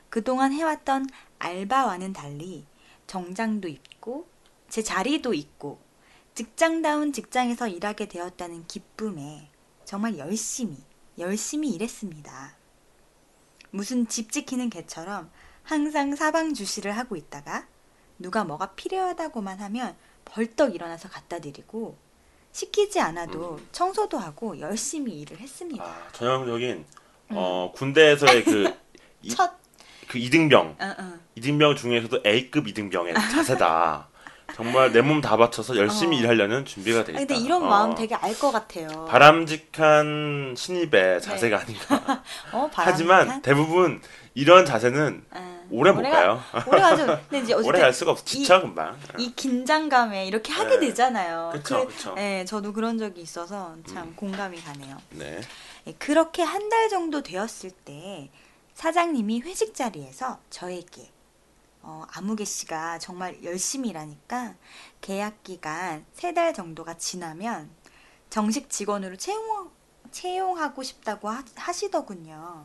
[0.08, 1.08] 그동안 해왔던
[1.38, 2.64] 알바와는 달리
[3.06, 4.26] 정장도 입고
[4.68, 5.78] 제 자리도 있고
[6.34, 9.48] 직장다운 직장에서 일하게 되었다는 기쁨에
[9.84, 10.78] 정말 열심히
[11.18, 12.56] 열심히 일했습니다.
[13.70, 15.30] 무슨 집 지키는 개처럼
[15.62, 17.66] 항상 사방 주시를 하고 있다가
[18.18, 21.96] 누가 뭐가 필요하다고만 하면 벌떡 일어나서 갖다 드리고
[22.52, 25.84] 시키지 않아도 청소도 하고 열심히 일을 했습니다.
[25.84, 26.84] 아, 전형적인
[27.30, 28.74] 어, 군대에서의 그,
[29.22, 29.52] 이, 첫,
[30.08, 31.12] 그 이등병, 어, 어.
[31.34, 34.08] 이등병 중에서도 A급 이등병의 자세다.
[34.54, 36.20] 정말 내 몸 다 바쳐서 열심히 어.
[36.20, 37.12] 일하려는 준비가 아, 있다.
[37.14, 39.06] 근데 이런 어, 마음 되게 알 것 같아요.
[39.06, 42.22] 바람직한 신입의 자세가 아닌가.
[42.52, 43.42] 어, 하지만 바람직한?
[43.42, 44.00] 대부분
[44.34, 46.40] 이런 자세는 어, 오래 못 가요.
[46.66, 47.06] 오래 가죠.
[47.28, 48.24] 근데 이제 오래 갈 수가 없어.
[48.24, 48.98] 지쳐 금방.
[49.18, 50.86] 이 긴장감에 이렇게 하게 네.
[50.88, 51.50] 되잖아요.
[51.52, 52.14] 그쵸, 그-.
[52.14, 54.16] 네, 저도 그런 적이 있어서 참 음.
[54.16, 54.98] 공감이 가네요.
[55.10, 55.40] 네.
[55.86, 58.30] 예, 그렇게 한 달 정도 되었을 때
[58.74, 61.10] 사장님이 회식 자리에서 저에게
[61.82, 64.54] 어, 아무개 씨가 정말 열심히 일하니까
[65.00, 67.70] 계약 기간 세 달 정도가 지나면
[68.30, 69.70] 정식 직원으로 채용,
[70.10, 72.64] 채용하고 싶다고 하, 하시더군요.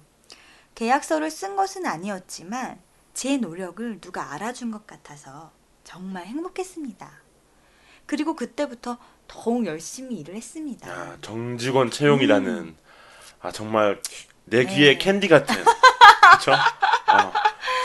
[0.75, 2.79] 계약서를 쓴 것은 아니었지만
[3.19, 5.51] 제 노력을 누가 알아준 것 같아서
[5.83, 7.11] 정말 행복했습니다.
[8.05, 10.89] 그리고 그때부터 더욱 열심히 일을 했습니다.
[10.89, 12.77] 야, 정직원 채용이라는
[13.41, 14.01] 아 정말
[14.45, 14.93] 내 귀에 음.
[14.93, 14.97] 네.
[14.97, 15.53] 캔디 같은
[16.31, 16.53] 그렇죠?
[16.53, 17.33] 어,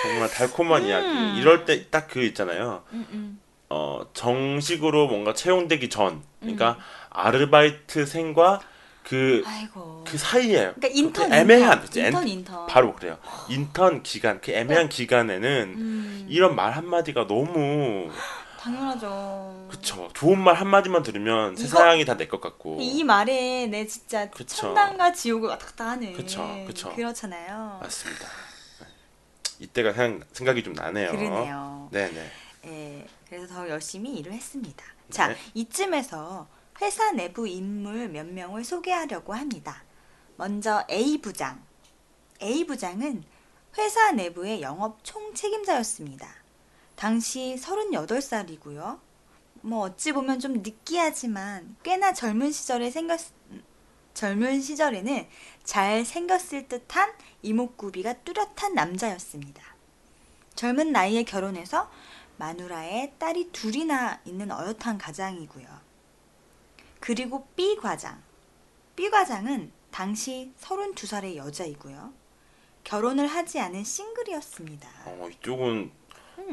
[0.04, 0.86] 정말 달콤한 음.
[0.86, 1.40] 이야기.
[1.40, 2.84] 이럴 때 딱 그 있잖아요.
[2.92, 3.40] 음, 음.
[3.70, 6.78] 어 정식으로 뭔가 채용되기 전, 그러니까 음.
[7.10, 8.60] 아르바이트생과
[9.04, 10.04] 그그 아이고.
[10.16, 12.00] 사이에 그러니까 인턴 그 애매한 인턴, 그치?
[12.00, 12.66] 인턴 엔- 인턴.
[12.66, 13.18] 바로 그래요.
[13.48, 18.10] 인턴 기간 그 애매한 기간에는 음, 이런 말 한마디가 너무
[18.58, 19.66] 당연하죠.
[19.70, 24.30] 그쵸 좋은 말 한마디만 들으면 이거- 세상이 다 내 것 같고 이 말에 내 진짜
[24.30, 24.56] 그쵸.
[24.56, 26.14] 천당과 지옥을 왔다 갔다 하는.
[26.14, 26.92] 그쵸, 그쵸.
[26.94, 27.78] 그렇잖아요.
[27.82, 28.24] 맞습니다.
[28.80, 28.86] 네.
[29.60, 31.10] 이때가 그냥 생각이 좀 나네요.
[31.10, 31.88] 그러네요.
[31.92, 32.30] 네네.
[32.66, 34.82] 예, 그래서 더 열심히 일을 했습니다.
[35.10, 35.36] 자, 네.
[35.52, 36.46] 이쯤에서
[36.80, 39.84] 회사 내부 인물 몇 명을 소개하려고 합니다.
[40.36, 41.62] 먼저 A 부장.
[42.42, 43.24] A 부장은
[43.78, 46.28] 회사 내부의 영업 총 책임자였습니다.
[46.96, 49.00] 당시 38살이고요.
[49.62, 53.20] 뭐 어찌 보면 좀 느끼하지만 꽤나 젊은 시절에 생겼
[54.12, 55.26] 젊은 시절에는
[55.64, 59.62] 잘 생겼을 듯한 이목구비가 뚜렷한 남자였습니다.
[60.54, 61.90] 젊은 나이에 결혼해서
[62.36, 65.83] 마누라에 딸이 둘이나 있는 어엿한 가장이고요.
[67.04, 68.22] 그리고 B 과장.
[68.96, 72.14] B 과장은 당시 32살의 여자이고요.
[72.82, 74.88] 결혼을 하지 않은 싱글이었습니다.
[75.04, 75.90] 어, 이쪽은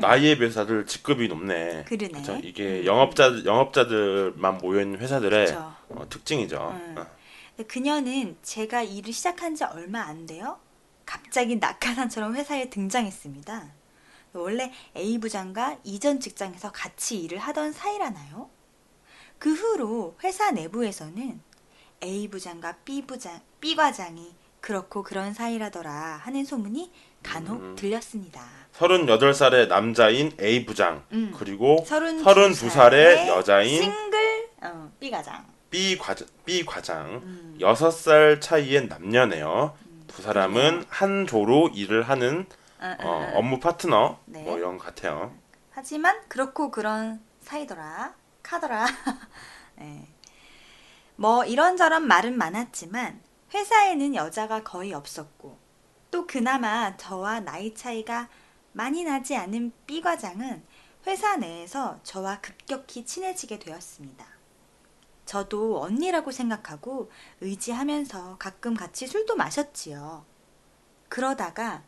[0.02, 1.78] 나이에 비해서 다들 직급이 높네.
[1.78, 1.86] 음.
[1.86, 2.20] 그러네.
[2.20, 2.38] 그쵸?
[2.44, 2.86] 이게 음.
[2.86, 5.54] 영업자 영업자들만 모여 있는 회사들의.
[5.54, 6.58] 어, 특징이죠.
[6.58, 6.96] 음.
[6.98, 7.64] 어.
[7.66, 10.60] 그녀는 제가 일을 시작한 지 얼마 안 돼요.
[11.06, 13.72] 갑자기 낙하산처럼 회사에 등장했습니다.
[14.34, 18.50] 원래 A 부장과 이전 직장에서 같이 일을 하던 사이라나요?
[19.42, 21.42] 그 후로 회사 내부에서는
[22.04, 25.92] A 부장과 B 부장, B 과장이 그렇고 그런 사이라더라
[26.24, 26.92] 하는 소문이
[27.24, 27.76] 간혹 음.
[27.76, 28.44] 들렸습니다.
[28.78, 31.34] 38살의 남자인 A 부장 음.
[31.36, 35.44] 그리고 32 32살의 살의 여자인 싱글 어, B 과장.
[35.72, 37.58] B 과장, B 과장 음.
[37.60, 39.76] 6살 차이의 남녀네요.
[40.06, 42.46] 두 사람은 한 조로 일을 하는
[42.80, 43.32] 어, 어, 어, 어.
[43.40, 44.44] 업무 파트너 네.
[44.44, 45.34] 뭐 이런 것 같아요.
[45.72, 48.88] 하지만 그렇고 그런 사이더라 카더라.
[49.78, 50.08] 네.
[51.16, 53.22] 뭐 이런저런 말은 많았지만
[53.54, 55.58] 회사에는 여자가 거의 없었고
[56.10, 58.30] 또 그나마 저와 나이 차이가
[58.74, 60.64] 많이 나지 않은 B 과장은
[61.08, 64.26] 회사 내에서 저와 급격히 친해지게 되었습니다.
[65.26, 70.26] 저도 언니라고 생각하고 의지하면서 가끔 같이 술도 마셨지요.
[71.10, 71.84] 그러다가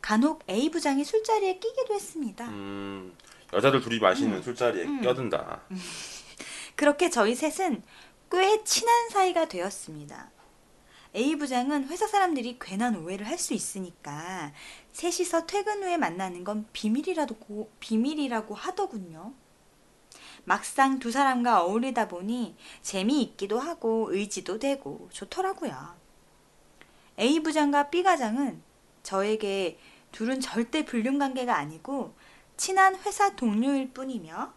[0.00, 2.46] 간혹 A 부장이 술자리에 끼기도 했습니다.
[2.48, 3.16] 음,
[3.52, 4.42] 여자들 둘이 마시는 음.
[4.42, 5.00] 술자리에 음.
[5.02, 5.62] 껴든다.
[6.76, 7.82] 그렇게 저희 셋은
[8.30, 10.30] 꽤 친한 사이가 되었습니다.
[11.14, 14.52] A 부장은 회사 사람들이 괜한 오해를 할 수 있으니까
[14.92, 19.34] 셋이서 퇴근 후에 만나는 건 비밀이라도 고- 비밀이라고 하더군요.
[20.44, 25.94] 막상 두 사람과 어울리다 보니 재미있기도 하고 의지도 되고 좋더라고요.
[27.18, 28.62] A 부장과 B 과장은
[29.02, 29.78] 저에게
[30.12, 32.14] 둘은 절대 불륜 관계가 아니고
[32.56, 34.52] 친한 회사 동료일 뿐이며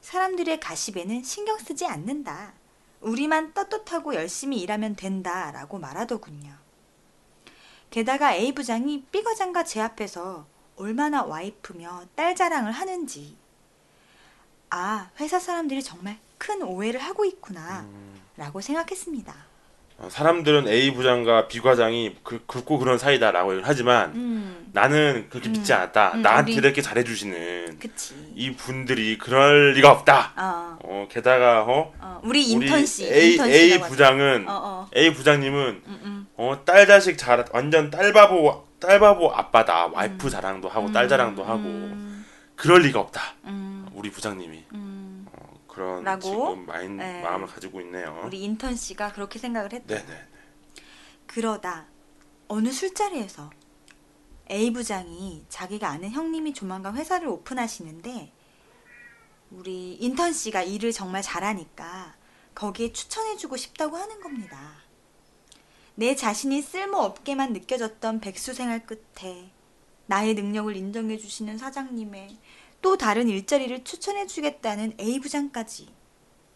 [0.00, 2.54] 사람들의 가십에는 신경 쓰지 않는다.
[3.00, 5.50] 우리만 떳떳하고 열심히 일하면 된다.
[5.50, 6.54] 라고 말하더군요.
[7.90, 13.36] 게다가 A 부장이 B 과장과 제 앞에서 얼마나 와이프며 딸 자랑을 하는지.
[14.70, 17.86] 아, 회사 사람들이 정말 큰 오해를 하고 있구나.
[18.36, 19.47] 라고 생각했습니다.
[20.00, 25.72] 어, 사람들은 A 부장과 B 과장이 그, 굵고 그런 사이다라고 하지만 음, 나는 그렇게 믿지
[25.72, 25.76] 음.
[25.76, 26.12] 않았다.
[26.14, 28.14] 음, 나한테 우리- 이렇게 잘해주시는 그치.
[28.36, 30.34] 이 분들이 그럴 리가 없다.
[30.36, 33.06] 어, 어, 게다가 어, 어, 우리 인턴 씨.
[33.12, 33.80] A, 인턴 A.
[33.80, 34.90] 부장은 어, 어.
[34.96, 36.26] A 부장님은 음, 음.
[36.36, 39.86] 어, 딸 자식 잘 완전 딸바보 딸바보 아빠다.
[39.88, 43.20] 와이프 자랑도 하고 딸 자랑도 하고 음, 그럴 리가 없다.
[43.46, 44.84] 음, 우리 부장님이 음.
[44.84, 44.87] 어,
[45.78, 46.20] 그런 라고?
[46.20, 47.22] 지금 마인, 네.
[47.22, 48.22] 마음을 가지고 있네요.
[48.24, 49.94] 우리 인턴 씨가 그렇게 생각을 했다.
[49.94, 50.28] 네네.
[51.26, 51.86] 그러다
[52.48, 53.48] 어느 술자리에서
[54.50, 58.32] A 부장이 자기가 아는 형님이 조만간 회사를 오픈하시는데
[59.52, 62.16] 우리 인턴 씨가 일을 정말 잘하니까
[62.56, 64.82] 거기에 추천해주고 싶다고 하는 겁니다.
[65.94, 69.52] 내 자신이 쓸모없게만 느껴졌던 백수 생활 끝에
[70.06, 72.36] 나의 능력을 인정해주시는 사장님의
[72.80, 75.88] 또 다른 일자리를 추천해 주겠다는 A 부장까지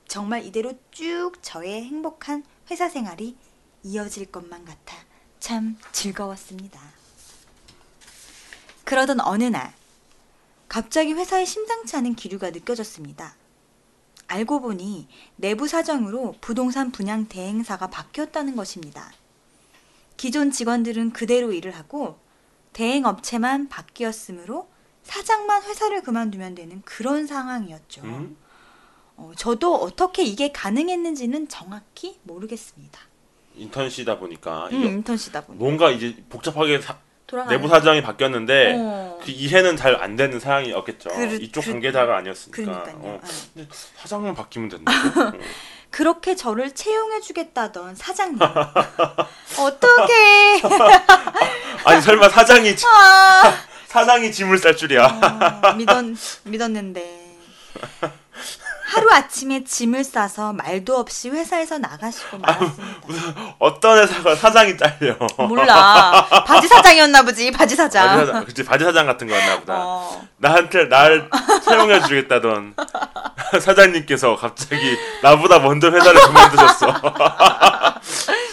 [0.08, 3.36] 정말 이대로 쭉 저의 행복한 회사 생활이
[3.82, 4.96] 이어질 것만 같아
[5.40, 6.80] 참 즐거웠습니다.
[8.84, 9.74] 그러던 어느 날,
[10.68, 13.34] 갑자기 회사에 심상치 않은 기류가 느껴졌습니다.
[14.28, 19.12] 알고 보니 내부 사정으로 부동산 분양 대행사가 바뀌었다는 것입니다.
[20.16, 22.18] 기존 직원들은 그대로 일을 하고
[22.72, 24.71] 대행업체만 바뀌었으므로
[25.04, 28.02] 사장만 회사를 그만두면 되는 그런 상황이었죠.
[28.02, 28.36] 음?
[29.16, 32.98] 어, 저도 어떻게 이게 가능했는지는 정확히 모르겠습니다.
[33.54, 36.96] 인턴시다 보니까 음, 인턴시다 보니 뭔가 이제 복잡하게 사-
[37.48, 39.18] 내부 사정이 바뀌었는데 어.
[39.22, 41.08] 그 이해는 잘 안 되는 상황이었겠죠.
[41.10, 42.72] 그르- 이쪽 그- 관계자가 아니었으니까.
[42.96, 43.20] 어.
[43.24, 43.28] 예.
[43.54, 45.20] 근데 사장만 바뀌면 된다고?
[45.20, 45.32] 어.
[45.90, 48.38] 그렇게 저를 채용해주겠다던 사장님.
[49.58, 50.62] 어떡해.
[51.84, 53.54] 아니 설마 사장이 지- 아,
[53.92, 55.04] 사장이 짐을 쌀 줄이야.
[55.04, 56.02] 어, 믿었,
[56.44, 57.20] 믿었는데.
[58.86, 63.54] 하루 아침에 짐을 싸서 말도 없이 회사에서 나가시고 말았습니다.
[63.58, 65.16] 어떤 회사가 사장이 잘려.
[65.46, 66.26] 몰라.
[66.46, 68.06] 바지 사장이었나 보지, 바지 사장.
[68.06, 69.74] 바지 사장, 그치 바지 사장 같은 거였나 보다.
[69.76, 71.28] 어, 나한테 날
[71.62, 72.74] 채용해 주겠다던
[73.60, 76.94] 사장님께서 갑자기 나보다 먼저 회사를 그만두셨어.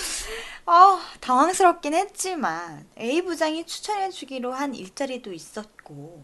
[0.69, 6.23] 어, 당황스럽긴 했지만 A 부장이 추천해 주기로 한 일자리도 있었고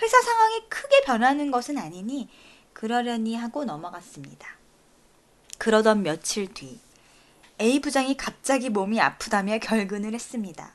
[0.00, 2.28] 회사 상황이 크게 변하는 것은 아니니
[2.72, 4.46] 그러려니 하고 넘어갔습니다.
[5.58, 6.78] 그러던 며칠 뒤
[7.60, 10.72] A 부장이 갑자기 몸이 아프다며 결근을 했습니다.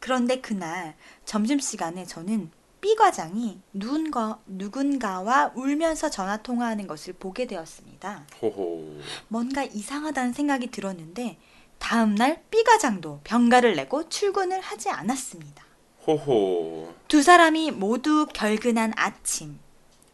[0.00, 8.24] 그런데 그날 점심시간에 저는 B 과장이 누군가, 누군가와 울면서 전화 통화하는 것을 보게 되었습니다.
[8.40, 8.98] 호호.
[9.28, 11.36] 뭔가 이상하다는 생각이 들었는데
[11.78, 15.64] 다음날 B 과장도 병가를 내고 출근을 하지 않았습니다.
[16.06, 16.94] 호호.
[17.06, 19.58] 두 사람이 모두 결근한 아침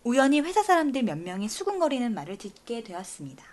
[0.03, 3.45] 우연히 회사 사람들 몇 명이 수군거리는 말을 듣게 되었습니다.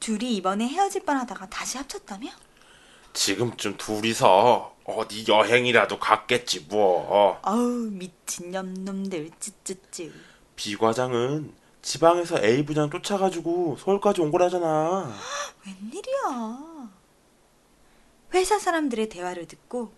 [0.00, 2.28] 둘이 이번에 헤어질 뻔하다가 다시 합쳤다며?
[3.14, 7.38] 지금쯤 둘이서 어디 여행이라도 갔겠지 뭐.
[7.42, 10.12] 아우 미친 놈놈들 쯔쯔쯔.
[10.56, 15.14] B 과장은 지방에서 A 부장 쫓아가지고 서울까지 온 거라잖아.
[15.66, 16.90] 웬일이야?
[18.32, 19.92] 회사 사람들의 대화를 듣고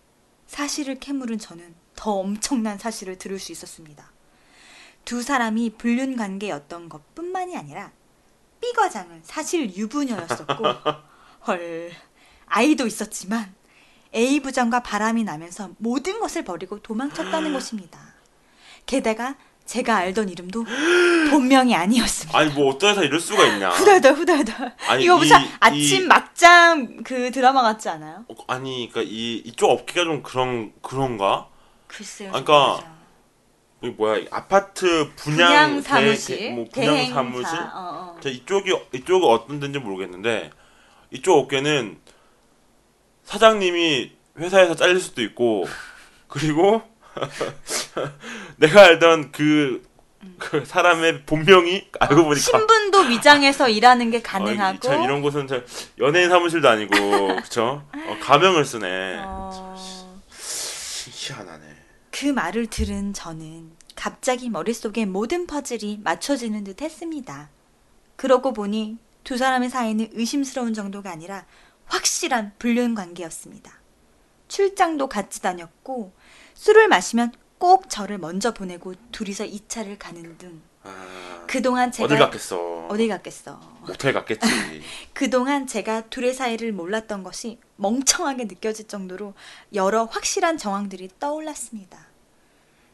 [0.47, 4.11] 사실을 캐물은 저는 더 엄청난 사실을 들을 수 있었습니다.
[5.05, 7.91] 두 사람이 불륜 관계였던 것 뿐만이 아니라
[8.59, 10.63] B 과장은 사실 유부녀였었고
[11.47, 11.91] 헐
[12.47, 13.55] 아이도 있었지만
[14.13, 17.99] A 부장과 바람이 나면서 모든 것을 버리고 도망쳤다는 것입니다.
[18.85, 20.63] 게다가 제가 알던 이름도
[21.29, 22.37] 본명이 아니었습니다.
[22.39, 23.69] 아니 뭐 어떤 회사 이럴 수가 있냐?
[23.69, 24.73] 후덜덜 후덜덜.
[24.87, 28.23] 아니, 이거 무슨 이- 아침 이- 막장 그 드라마 같지 않아요?
[28.29, 31.47] 어, 아니 그러니까 이 이쪽 업계가 좀 그런 그런가?
[31.87, 32.29] 글쎄요.
[32.33, 32.97] 아, 그러니까.
[33.83, 37.59] 이 뭐야 이 아파트 분양, 분양 대- 사무실, 대- 뭐 분양 대행사, 사무실.
[37.59, 38.17] 어, 어.
[38.21, 40.49] 저 이쪽이 이쪽이 어떤 데인지 모르겠는데
[41.11, 41.99] 이쪽 업계는
[43.25, 45.65] 사장님이 회사에서 잘릴 수도 있고
[46.27, 46.81] 그리고
[48.57, 49.83] 내가 알던 그,
[50.37, 55.47] 그 사람의 본명이 알고 보니까 신분도 위장해서 일하는 게 어, 이- 가능하고 참 이런 곳은
[55.47, 55.63] 참
[55.99, 56.95] 연예인 사무실도 아니고
[57.43, 57.83] 그쵸?
[57.93, 59.17] 어, 가명을 쓰네.
[59.19, 59.75] 어,
[61.11, 61.63] 희한하네.
[62.11, 67.49] 그 말을 들은 저는 갑자기 머릿속에 모든 퍼즐이 맞춰지는 듯 했습니다.
[68.15, 71.45] 그러고 보니 두 사람의 사이는 의심스러운 정도가 아니라
[71.85, 73.71] 확실한 불륜 관계였습니다.
[74.47, 76.13] 출장도 같이 다녔고
[76.53, 82.87] 술을 마시면 꼭 저를 먼저 보내고 둘이서 2차를 가는 등 아, 그동안 제가 어딜 갔겠어?
[82.87, 83.59] 어디 갔겠어.
[83.81, 84.47] 모텔 갔겠지.
[85.13, 89.33] 그동안 제가 둘의 사이를 몰랐던 것이 멍청하게 느껴질 정도로
[89.73, 92.07] 여러 확실한 정황들이 떠올랐습니다.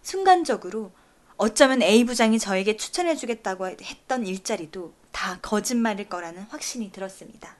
[0.01, 0.91] 순간적으로
[1.37, 7.55] 어쩌면 A 부장이 저에게 추천해 주겠다고 했던 일자리도 다 거짓말일 거라는 확신이 들었습니다.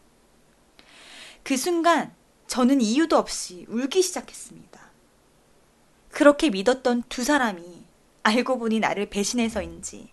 [1.43, 2.13] 그 순간
[2.47, 4.82] 저는 이유도 없이 울기 시작했습니다.
[6.13, 7.85] 그렇게 믿었던 두 사람이
[8.21, 10.09] 알고 보니 나를 배신해서인지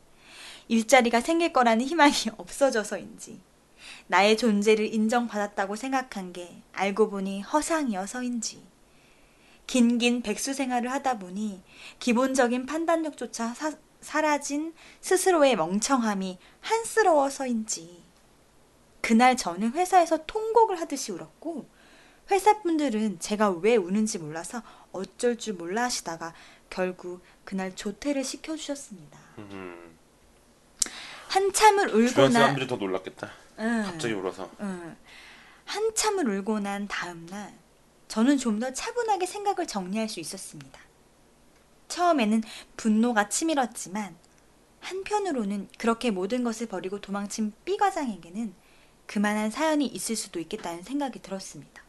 [0.69, 3.39] 일자리가 생길 거라는 희망이 없어져서인지
[4.07, 8.63] 나의 존재를 인정받았다고 생각한 게 알고 보니 허상이어서인지
[9.67, 11.63] 긴긴 백수 생활을 하다 보니
[11.99, 18.03] 기본적인 판단력조차 사, 사라진 스스로의 멍청함이 한스러워서인지
[19.03, 21.69] 그날 저는 회사에서 통곡을 하듯이 울었고
[22.31, 24.63] 회사 분들은 제가 왜 우는지 몰라서
[24.93, 26.33] 어쩔 줄 몰라 하시다가
[26.69, 29.19] 결국 그날 조퇴를 시켜주셨습니다.
[29.39, 29.97] 음,
[31.29, 33.31] 한참을 주변 울고 나 사람들이 더 놀랐겠다.
[33.59, 33.83] 응.
[33.85, 34.51] 갑자기 울어서.
[34.61, 34.97] 응.
[35.65, 37.53] 한참을 울고 난 다음 날
[38.09, 40.81] 저는 좀 더 차분하게 생각을 정리할 수 있었습니다.
[41.89, 42.43] 처음에는
[42.77, 44.17] 분노가 치밀었지만
[44.81, 48.55] 한편으로는 그렇게 모든 것을 버리고 도망친 B 과장에게는
[49.07, 51.83] 그만한 사연이 있을 수도 있겠다는 생각이 들었습니다.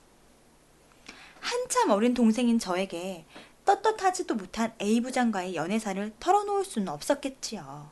[1.41, 3.25] 한참 어린 동생인 저에게
[3.65, 7.89] 떳떳하지도 못한 A 부장과의 연애사를 털어놓을 수는 없었겠지요.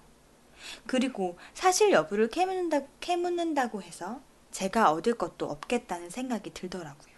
[0.86, 7.14] 그리고 사실 여부를 캐묻는다, 캐묻는다고 해서 제가 얻을 것도 없겠다는 생각이 들더라고요.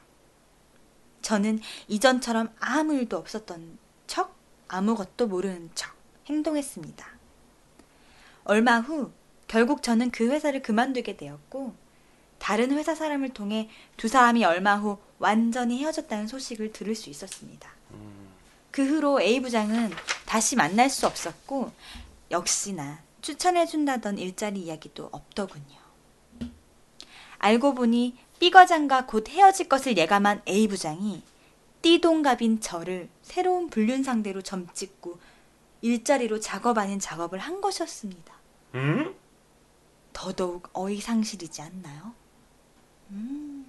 [1.22, 4.36] 저는 이전처럼 아무 일도 없었던 척,
[4.68, 5.96] 아무것도 모르는 척
[6.28, 7.08] 행동했습니다.
[8.44, 9.12] 얼마 후,
[9.48, 11.74] 결국 저는 그 회사를 그만두게 되었고,
[12.40, 17.70] 다른 회사 사람을 통해 두 사람이 얼마 후 완전히 헤어졌다는 소식을 들을 수 있었습니다.
[18.72, 19.92] 그 후로 A 부장은
[20.26, 21.72] 다시 만날 수 없었고,
[22.32, 25.80] 역시나 추천해준다던 일자리 이야기도 없더군요.
[27.38, 31.24] 알고 보니 B 과장과 곧 헤어질 것을 예감한 A 부장이
[31.82, 35.20] 띠동갑인 저를 새로운 불륜 상대로 점찍고
[35.82, 38.34] 일자리로 작업 아닌 작업을 한 것이었습니다.
[38.76, 39.16] 음?
[40.14, 42.14] 더더욱 어이상실이지 않나요?
[43.10, 43.61] 음,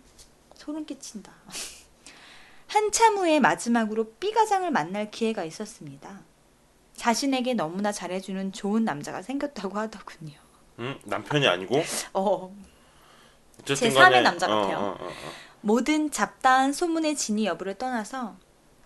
[0.63, 1.33] 소름 끼친다.
[2.69, 6.21] 한참 후에 마지막으로 B 과장을 만날 기회가 있었습니다.
[6.95, 10.39] 자신에게 너무나 잘해주는 좋은 남자가 생겼다고 하더군요.
[10.79, 10.99] 음?
[11.05, 11.83] 남편이 아니고
[12.15, 12.55] 어,
[13.65, 14.77] 제 간에- 삼의 남자 같아요.
[14.77, 15.13] 어, 어, 어, 어.
[15.63, 18.37] 모든 잡다한 소문의 진위 여부를 떠나서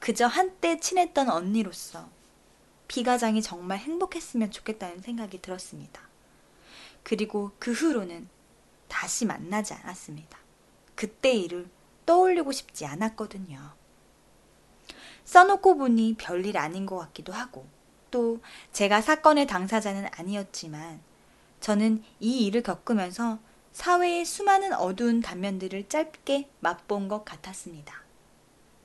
[0.00, 2.08] 그저 한때 친했던 언니로서
[2.88, 6.00] B 과장이 정말 행복했으면 좋겠다는 생각이 들었습니다.
[7.02, 8.28] 그리고 그 후로는
[8.88, 10.45] 다시 만나지 않았습니다.
[10.96, 11.68] 그때 일을
[12.04, 13.61] 떠올리고 싶지 않았거든요.
[15.24, 17.66] 써놓고 보니 별일 아닌 것 같기도 하고
[18.11, 18.40] 또
[18.72, 21.00] 제가 사건의 당사자는 아니었지만
[21.61, 23.38] 저는 이 일을 겪으면서
[23.72, 28.02] 사회의 수많은 어두운 단면들을 짧게 맛본 것 같았습니다.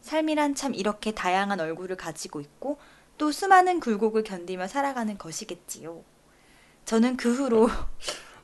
[0.02, 2.80] 삶이란 참 이렇게 다양한 얼굴을 가지고 있고
[3.17, 6.04] 또 수많은 굴곡을 견디며 살아가는 것이겠지요.
[6.86, 7.69] 저는 그 후로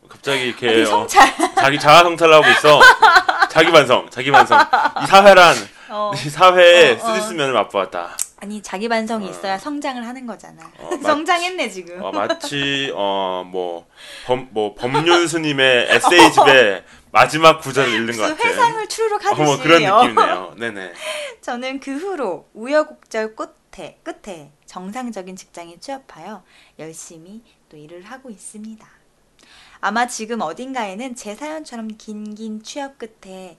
[0.07, 1.07] 갑자기 이렇게 되게 어.
[1.07, 2.79] 자기 자아 성찰하고 있어.
[3.57, 4.59] 자기 반성, 자기 반성.
[5.01, 5.55] 이 사회란
[5.89, 6.11] 어.
[6.13, 6.99] 이 사회에 어, 어.
[6.99, 8.15] 쓰디쓰면을 맛보았다.
[8.39, 9.31] 아니 자기 반성이 어.
[9.31, 10.61] 있어야 성장을 하는 거잖아.
[11.01, 12.03] 성장했네 지금.
[12.03, 18.45] 어, 마치 어뭐범뭐 법륜 스님의 에세이집의 마지막 구절을 읽는 것 같은.
[18.45, 19.41] 회상을 어, 하듯이.
[19.41, 20.03] 뭐 그런 어.
[20.03, 20.53] 느낌이네요.
[20.57, 20.93] 네네.
[21.41, 26.43] 저는 그 후로 우여곡절 끝에 끝에 정상적인 직장에 취업하여
[26.77, 28.96] 열심히 또 일을 하고 있습니다.
[29.79, 33.57] 아마 지금 어딘가에는 제 사연처럼 긴긴 취업 끝에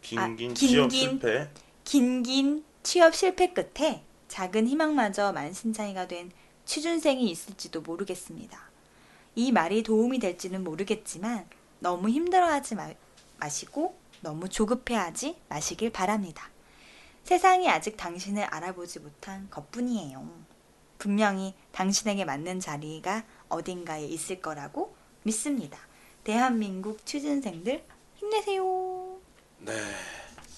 [0.00, 0.90] 긴긴 아, 취업.
[0.92, 1.50] 실패.
[1.84, 6.30] 긴긴 취업 실패 끝에 작은 희망마저 만신창이가 된
[6.64, 8.70] 취준생이 있을지도 모르겠습니다.
[9.34, 11.46] 이 말이 도움이 될지는 모르겠지만
[11.80, 12.90] 너무 힘들어하지 마,
[13.38, 16.48] 마시고 너무 조급해하지 마시길 바랍니다.
[17.24, 20.26] 세상이 아직 당신을 알아보지 못한 것뿐이에요.
[20.98, 25.78] 분명히 당신에게 맞는 자리가 어딘가에 있을 거라고 믿습니다.
[26.24, 27.82] 대한민국 취준생들
[28.16, 28.64] 힘내세요.
[29.58, 29.72] 네.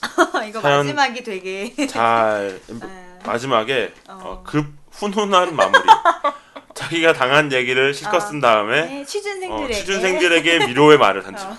[0.48, 4.20] 이거 마지막이 되게 잘 아, 마지막에 어.
[4.24, 5.82] 어, 급 훈훈한 마무리.
[6.74, 11.48] 자기가 당한 얘기를 실컷 아, 쓴 다음에 네, 어, 취준생들에게 취준생들에게 위로의 말을 한 적.
[11.50, 11.58] 어.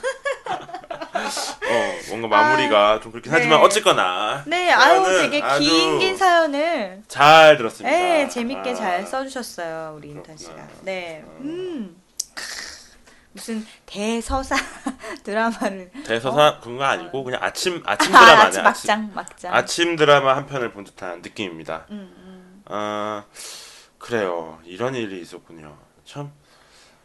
[1.15, 3.37] 어, 뭔가 마무리가 좀 그렇긴 네.
[3.37, 7.95] 하지만 어쨌거나 네, 아유 되게 긴 긴 사연을 잘 들었습니다.
[7.95, 10.67] 네, 재밌게 아, 잘 써주셨어요 우리 인턴 씨가.
[10.81, 11.95] 네, 음
[12.33, 12.43] 크,
[13.33, 14.55] 무슨 대서사
[15.23, 18.43] 드라마를 대서사 그런 거 아니고 그냥 아침 아침 아, 드라마네.
[18.45, 19.53] 아침 막장 막장.
[19.53, 21.87] 아침 드라마 한 편을 본 듯한 느낌입니다.
[21.89, 23.25] 음, 음, 아
[23.97, 24.59] 그래요.
[24.65, 25.77] 이런 일이 있었군요.
[26.05, 26.31] 참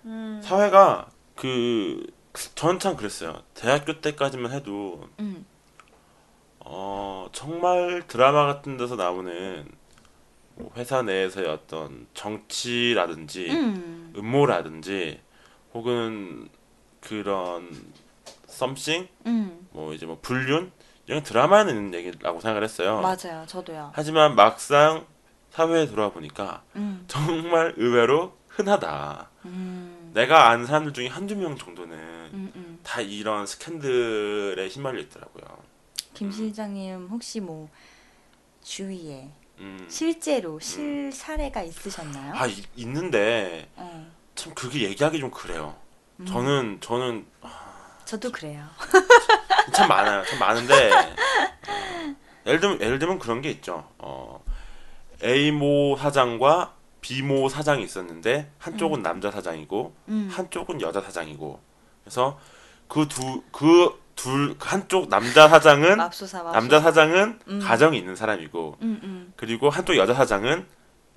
[0.05, 2.07] 음, 사회가 그
[2.55, 3.43] 저는 참 그랬어요.
[3.55, 5.47] 대학교 때까지만 해도 음,
[6.61, 9.67] 어 정말 드라마 같은 데서 나오는
[10.57, 15.21] 뭐 회사 내에서의 어떤 정치라든지 음, 음모라든지
[15.79, 16.49] 혹은
[17.01, 17.71] 그런
[18.49, 20.73] 썸씽 음, 뭐 이제 뭐 불륜
[21.07, 23.01] 이런 드라마에 있는 얘기라고 생각을 했어요.
[23.01, 23.93] 맞아요, 저도요.
[23.95, 25.07] 하지만 막상
[25.51, 29.31] 사회에 들어와 보니까 음, 정말 의외로 흔하다.
[29.45, 32.81] 음, 내가 아는 사람들 중에 한두 명 정도는 음, 음.
[32.83, 35.45] 다 이런 스캔들에 휘말려 있더라고요.
[36.15, 37.69] 김 실장님 혹시 뭐
[38.65, 39.87] 주위에 음.
[39.89, 42.35] 실제로 실 사례가 있으셨나요?
[42.35, 45.75] 아 이- 있는데 어, 참 그게 얘기하기 좀 그래요.
[46.21, 47.27] 음, 저는 저는
[48.05, 48.65] 저도 그래요.
[49.73, 50.25] 참 많아요.
[50.25, 51.15] 참 많은데 어,
[52.47, 53.87] 예를 들면 예를 들면 그런 게 있죠.
[53.99, 54.43] 어,
[55.25, 61.61] A 모 사장과 B 모 사장이 있었는데 한쪽은 남자 사장이고 음, 한쪽은 여자 사장이고
[62.05, 62.39] 그래서
[62.89, 66.59] 그 두 그 둘 한쪽 남자 사장은 맙소사 맙소사.
[66.59, 67.61] 남자 사장은 음.
[67.61, 70.67] 가정이 있는 사람이고 음, 음, 그리고 한쪽 여자 사장은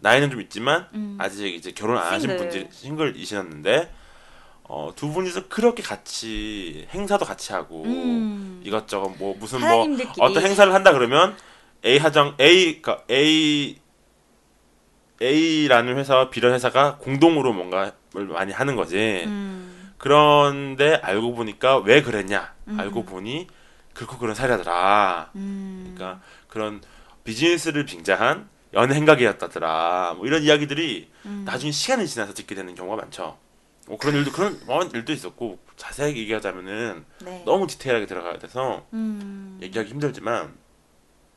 [0.01, 1.17] 나이는 좀 있지만 음.
[1.19, 2.37] 아직 이제 결혼 안 하신 싱글.
[2.37, 3.93] 분들 싱글이셨는데
[4.63, 8.61] 어, 두 분이서 그렇게 같이 행사도 같이 하고 음.
[8.63, 9.85] 이것저것 뭐 무슨 뭐
[10.19, 11.35] 어떤 행사를 한다 그러면
[11.85, 13.79] A 하정 A 그러니까 A
[15.21, 17.93] A라는 회사와 B라는 회사가 공동으로 뭔가를
[18.29, 19.23] 많이 하는 거지.
[19.27, 22.53] 음, 그런데 알고 보니까 왜 그랬냐?
[22.69, 22.79] 음.
[22.79, 23.47] 알고 보니
[23.93, 25.29] 그렇고 그런 사례더라.
[25.35, 25.93] 음.
[25.95, 26.81] 그러니까 그런
[27.23, 30.15] 비즈니스를 빙자한 연애 행각이었다더라.
[30.17, 31.43] 뭐 이런 이야기들이 음.
[31.45, 33.37] 나중에 시간이 지나서 듣게 되는 경우가 많죠.
[33.87, 37.43] 뭐 그런 일도 그런 많은 일도 있었고 자세하게 얘기하자면은 네.
[37.45, 39.59] 너무 디테일하게 들어가야 돼서 음.
[39.61, 40.53] 얘기하기 힘들지만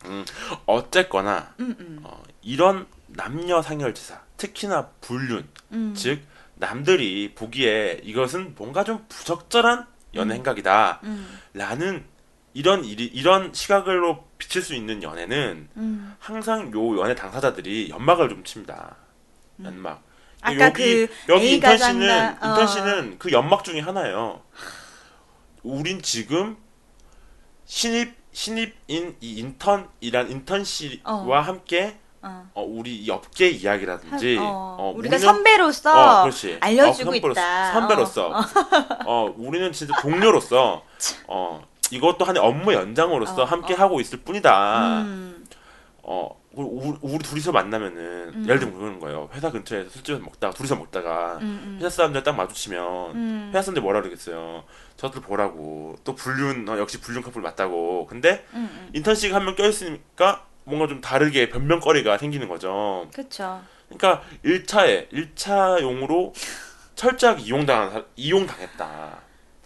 [0.04, 0.24] 음,
[0.66, 2.00] 어쨌거나 음, 음.
[2.04, 5.94] 어, 이런 남녀 상열지사 특히나 불륜 음.
[5.96, 6.20] 즉
[6.56, 10.36] 남들이 보기에 이것은 뭔가 좀 부적절한 연애 음.
[10.36, 11.40] 행각이다 음.
[11.54, 12.04] 라는
[12.52, 16.14] 이런 일이 이런 시각으로 비칠 수 있는 연애는 음.
[16.18, 18.96] 항상 요 연애 당사자들이 연막을 좀 칩니다.
[19.64, 20.02] 연막.
[20.42, 22.66] 아까 여기 그 여기 인턴 씨는 장난- 인턴 어.
[22.66, 24.42] 씨는 그 연막 중에 하나예요.
[25.62, 26.56] 우린 지금
[27.64, 31.40] 신입 신입인 이 인턴이란 인턴 씨와 어.
[31.40, 32.50] 함께 어.
[32.54, 34.76] 어, 우리 이 업계 이야기라든지 어.
[34.78, 36.30] 어, 우리가 우리는- 선배로서 어.
[36.60, 37.72] 알려주고 어, 선배로서, 있다.
[37.72, 38.32] 선배로서.
[39.06, 39.34] 어.
[39.38, 40.84] 우리는 진짜 동료로서
[41.28, 43.76] 어, 이것도 하나의 업무 연장으로서 어, 함께 어.
[43.76, 45.02] 하고 있을 뿐이다.
[45.02, 45.46] 음.
[46.02, 48.44] 어, 우리, 우리 둘이서 만나면은 음.
[48.46, 49.28] 예를 들면 그러는 거예요.
[49.32, 51.78] 회사 근처에서 술집에서 먹다가 둘이서 먹다가 음.
[51.80, 53.46] 회사 사람들 딱 마주치면 음.
[53.50, 54.64] 회사 사람들 뭐라 그러겠어요.
[54.96, 58.06] 저들 보라고 또 불륜 어, 역시 불륜 커플 맞다고.
[58.06, 58.68] 근데 음.
[58.70, 58.90] 음.
[58.94, 63.08] 인턴씨가 한명 껴있으니까 뭔가 좀 다르게 변명거리가 생기는 거죠.
[63.12, 63.62] 그렇죠.
[63.88, 66.32] 그러니까 1차에 1차용으로
[66.94, 69.18] 철저하게 이용당한 사- 이용당했다.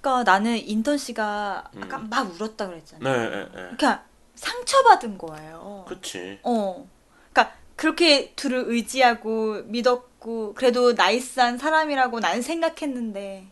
[0.08, 1.82] 그러니까 나는 인턴 씨가 음.
[1.84, 3.00] 아까 막 울었다 그랬잖아.
[3.10, 3.50] 네, 네, 네.
[3.52, 4.04] 그러니까
[4.34, 5.84] 상처받은 거예요.
[5.88, 6.38] 그치.
[6.42, 6.86] 어.
[7.32, 13.48] 그러니까 그렇게 둘을 의지하고 믿었고 그래도 나이스한 사람이라고 난 생각했는데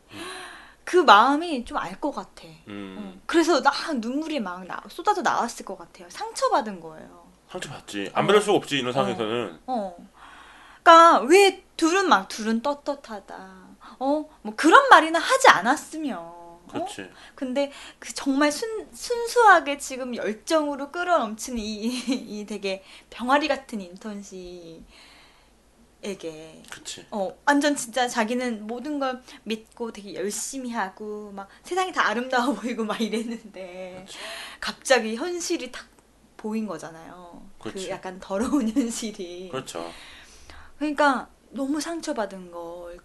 [0.84, 2.44] 그 마음이 좀 알 것 같아.
[2.68, 6.08] 음, 어, 그래서 나 눈물이 막 나, 쏟아져 나왔을 것 같아요.
[6.10, 7.26] 상처받은 거예요.
[7.50, 8.10] 상처 받지.
[8.14, 9.60] 안 받을 수가 없지 이런 상황에서는.
[9.66, 9.96] 어.
[10.82, 13.34] 그러니까 왜 둘은 막 둘은 떳떳하다.
[13.98, 16.45] 어, 뭐 그런 말이나 하지 않았으면.
[16.68, 16.72] 어?
[16.72, 17.10] 그렇지.
[17.34, 21.90] 근데 그 정말 순, 순수하게 지금 열정으로 끌어넘치는 이, 이,
[22.40, 24.82] 이 되게 병아리 같은 인턴씨에게
[26.70, 27.06] 그렇지.
[27.10, 32.84] 어 완전 진짜 자기는 모든 걸 믿고 되게 열심히 하고 막 세상이 다 아름다워 보이고
[32.84, 34.18] 막 이랬는데 그렇지.
[34.60, 35.86] 갑자기 현실이 탁
[36.36, 37.42] 보인 거잖아요.
[37.58, 37.90] 그 그렇지.
[37.90, 39.48] 약간 더러운 현실이.
[39.50, 39.90] 그렇죠.
[40.78, 42.98] 그러니까 너무 상처받은 걸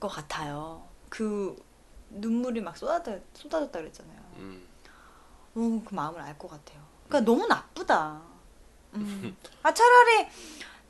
[0.00, 0.86] 것 같아요.
[1.08, 1.56] 그
[2.14, 4.18] 눈물이 막 쏟아져, 쏟아졌다 그랬잖아요.
[4.38, 4.66] 음,
[5.54, 6.80] 어, 그 마음을 알 것 같아요.
[7.08, 8.20] 그러니까 너무 나쁘다.
[8.94, 9.36] 음.
[9.62, 10.26] 아 차라리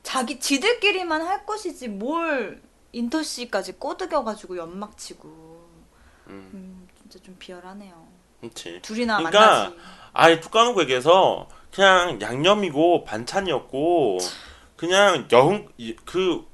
[0.02, 2.62] 자기 지들끼리만 할 것이지 뭘
[2.92, 5.28] 인터 씨까지 꼬드겨가지고 연막 치고.
[6.28, 8.06] 음, 음, 진짜 좀 비열하네요.
[8.40, 8.80] 그렇지.
[8.82, 9.76] 둘이나 그러니까 만나지.
[10.12, 14.18] 아예 뚝 까놓고 얘기해서 그냥 양념이고 반찬이었고
[14.76, 16.53] 그냥 여흥 이- 그 식-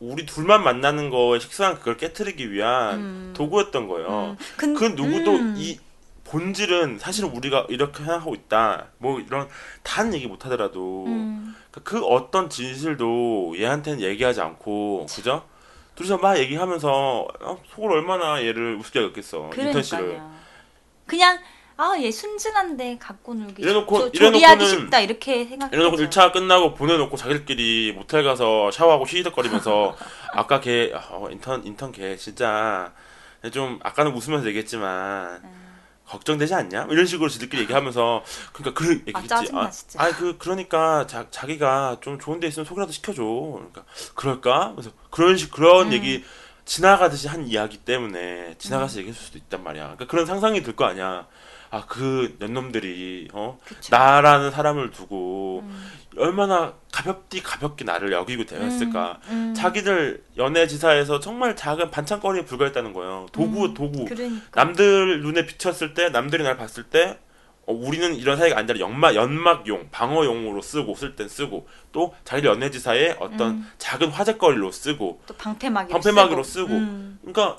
[0.00, 3.32] 우리 둘만 만나는 거에 식상 그걸 깨뜨리기 위한 음.
[3.36, 4.36] 도구였던 거예요.
[4.38, 5.54] 음, 근- 그 누구도 음.
[5.58, 5.78] 이
[6.24, 8.86] 본질은 사실은 우리가 이렇게 생각하고 있다.
[8.98, 9.48] 뭐 이런
[9.82, 11.54] 단 얘기 못 하더라도 음.
[11.70, 15.44] 그- 그 어떤 진실도 얘한테는 얘기하지 않고 그죠?
[15.94, 20.20] 둘이서 막 얘기하면서 어, 속을 얼마나 얘를 우습게 하겠어 인턴 씨를.
[21.06, 21.38] 그냥
[21.78, 25.76] 아 얘 순진한데 갖고 놀기 이래놓고- 조- 조리하기 이래놓고는- 쉽다 이렇게 생각했죠.
[25.76, 29.94] 이래놓고 1차 끝나고 보내놓고 자기들끼리 모텔 가서 샤워하고 히히덕거리면서
[30.32, 32.92] 아까 걔 어, 인턴 인턴 걔 진짜
[33.52, 35.66] 좀 아까는 웃으면서 얘기했지만 음.
[36.06, 36.84] 걱정되지 않냐?
[36.84, 38.22] 뭐 이런 식으로 지들끼리 얘기하면서
[38.52, 39.28] 그러니까 그 얘기했지.
[39.28, 40.02] 짜증나, 진짜.
[40.02, 43.22] 아니 그 그러니까 자, 자기가 좀 좋은 데 있으면 소개라도 시켜줘.
[43.22, 44.72] 그러니까 그럴까?
[44.76, 45.92] 그래서 그런 식 그런 음.
[45.92, 46.24] 얘기
[46.64, 49.82] 지나가듯이 한 이야기 때문에 지나가서 얘기했을 수도 있단 말이야.
[49.82, 51.26] 그러니까 그런 상상이 들 거 아니야.
[51.76, 53.94] 아 그 년놈들이 어 그쵸.
[53.94, 55.90] 나라는 사람을 두고 음.
[56.16, 59.20] 얼마나 가볍디 가볍게 나를 여기고 대했을까.
[59.28, 59.54] 음, 음.
[59.54, 63.26] 자기들 연애 지사에서 정말 작은 반찬거리에 불과했다는 거예요.
[63.32, 64.06] 도구 음, 도구.
[64.06, 67.18] 그러니까 남들 눈에 비쳤을 때 남들이 날 봤을 때
[67.66, 73.16] 어, 우리는 이런 사이가 아니라 연막 연막용 방어용으로 쓰고 쓸 땐 쓰고 또 자기 연애지사에
[73.20, 73.70] 어떤 음.
[73.76, 76.72] 작은 화제거리로 쓰고 또 방패막이로 방패막이로 쓰고.
[76.72, 77.18] 음.
[77.20, 77.58] 그러니까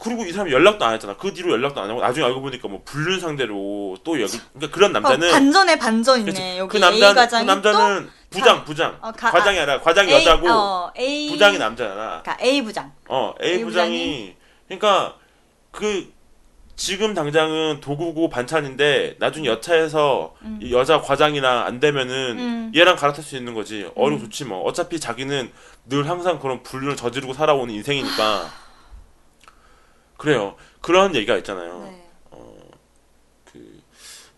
[0.00, 2.80] 그리고 이 사람이 연락도 안 했잖아 그 뒤로 연락도 안 하고 나중에 알고 보니까 뭐
[2.84, 6.32] 불륜 상대로 또 여기 그러니까 그런 남자는 어, 반전에 반전 있네.
[6.32, 10.16] 그치, 여기 그 남자는 그 과장이 남자는 부장 부장 어, 가- 과장이 아니라 과장이 또
[10.16, 12.92] A, 여자고 어, A 부장이 남자잖아 그러니까 A 부장.
[13.08, 14.34] 어, A, A 부장이
[14.68, 15.16] 그러니까
[15.70, 16.10] 그
[16.76, 20.60] 지금 당장은 도구고 반찬인데 나중에 여차해서 음.
[20.62, 22.72] 이 여자 과장이나 안 되면은 음.
[22.74, 23.86] 얘랑 갈아탈 수 있는 거지.
[23.94, 24.62] 어려 좋지 뭐.
[24.62, 25.52] 어차피 자기는
[25.90, 28.50] 늘 항상 그런 불륜을 저지르고 살아오는 인생이니까.
[30.20, 30.56] 그래요.
[30.82, 31.80] 그런 얘기가 있잖아요.
[31.84, 32.10] 네.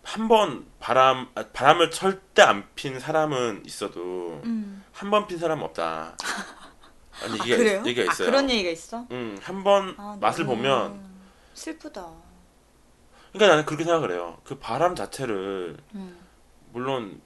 [0.03, 4.83] 그한 번 바람 아, 바람을 절대 안 핀 사람은 있어도 음.
[4.91, 6.15] 한 번 핀 사람은 없다.
[7.23, 7.83] 아니 아, 얘기가 그래요?
[7.85, 8.25] 얘기가 아, 있어요.
[8.27, 9.05] 그런 얘기가 있어?
[9.11, 11.03] 음, 한번 아, 맛을 너무 보면
[11.53, 12.09] 슬프다.
[13.31, 14.39] 그러니까 나는 그렇게 생각을 해요.
[14.43, 16.17] 그 바람 자체를 음.
[16.71, 17.21] 물론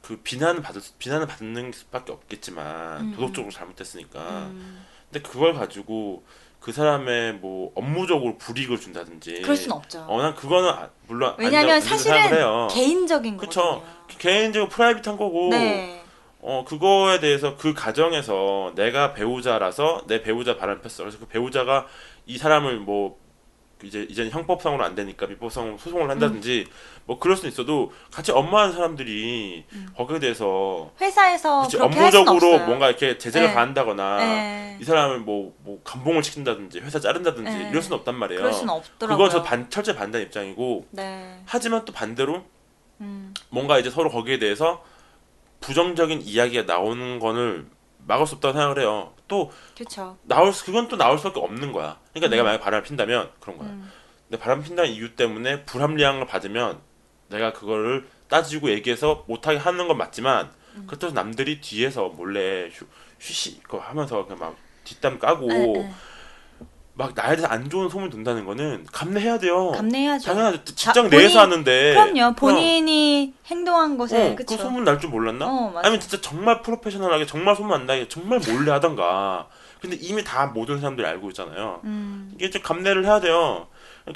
[0.00, 3.12] 그 비난을 받을 수- 비난을 받는 수밖에 없겠지만 음.
[3.14, 4.20] 도덕적으로 잘못됐으니까.
[4.46, 4.84] 음.
[5.10, 6.24] 근데 그걸 가지고
[6.62, 9.42] 그 사람의 뭐 업무적으로 불이익을 준다든지.
[9.42, 10.04] 그럴 순 없죠.
[10.08, 12.68] 어, 난 그거는 아- 물론 왜냐하면 사실은.
[12.68, 13.60] 개인적인 그쵸.
[13.60, 13.84] 거거든요.
[14.18, 15.48] 개인적으로 프라이빗한 거고.
[15.50, 16.00] 네.
[16.44, 20.98] 어 그거에 대해서 그 가정에서 내가 배우자라서 내 배우자 바람 폈어.
[21.04, 21.86] 그래서 그 배우자가
[22.26, 23.16] 이 사람을 뭐
[23.84, 26.66] 이제 이제는 형법상으로 안 되니까 민법상으로 소송을 한다든지
[27.04, 29.64] 뭐 그럴 수는 있어도 같이 업무하는 사람들이
[29.96, 31.82] 거기에 대해서 회사에서 그치, 음.
[31.82, 32.58] 업무적으로.
[32.66, 33.54] 뭔가 이렇게 제재를 네.
[33.54, 34.78] 가한다거나 네.
[34.80, 37.70] 이 사람을 뭐, 뭐 감봉을 시킨다든지 회사 자른다든지 네.
[37.70, 38.40] 이럴 수는 없단 말이에요.
[38.40, 39.16] 그럴 수는 없더라고요.
[39.16, 41.40] 그건 저 반, 철저히 반대 입장이고 네.
[41.46, 42.44] 하지만 또 반대로
[43.00, 43.34] 음.
[43.50, 44.84] 뭔가 이제 서로 거기에 대해서
[45.60, 47.66] 부정적인 이야기가 나오는 거를
[48.06, 49.12] 막을 수 없다고 생각을 해요.
[49.32, 50.18] 또 그렇죠.
[50.24, 51.98] 나올 수- 그건 또 나올 수밖에 없는 거야.
[52.12, 53.70] 그러니까 내가 만약 바람을 핀다면 그런 거야.
[53.70, 53.90] 음.
[54.28, 56.78] 근데 바람 핀다는 이유 때문에 불합리한 걸 받으면
[57.28, 60.84] 내가 그거를 따지고 얘기해서 못하게 하는 건 맞지만 음.
[60.86, 62.84] 그렇다고 남들이 뒤에서 몰래 휴,
[63.18, 65.92] 휴시 그거 하면서 그냥 막 뒷담 까고 네, 네.
[66.94, 69.70] 막 나에 대해서 안 좋은 소문 돈다는 거는 감내해야 돼요.
[69.70, 70.26] 감내해야죠.
[70.26, 70.64] 당연하죠.
[70.64, 72.34] 직장 본인- 내에서 하는데 그럼요.
[72.34, 74.62] 본인이 행동한 어, 것에 그 그쵸.
[74.62, 75.46] 소문 날 줄 몰랐나?
[75.46, 75.88] 어, 맞아.
[75.88, 79.46] 아니면 진짜 정말 프로페셔널하게 정말 소문 안 나게 정말 몰래 하던가.
[79.80, 81.80] 근데 이미 다 모든 사람들이 알고 있잖아요.
[81.84, 82.30] 음.
[82.36, 83.66] 이게 좀 감내를 해야 돼요.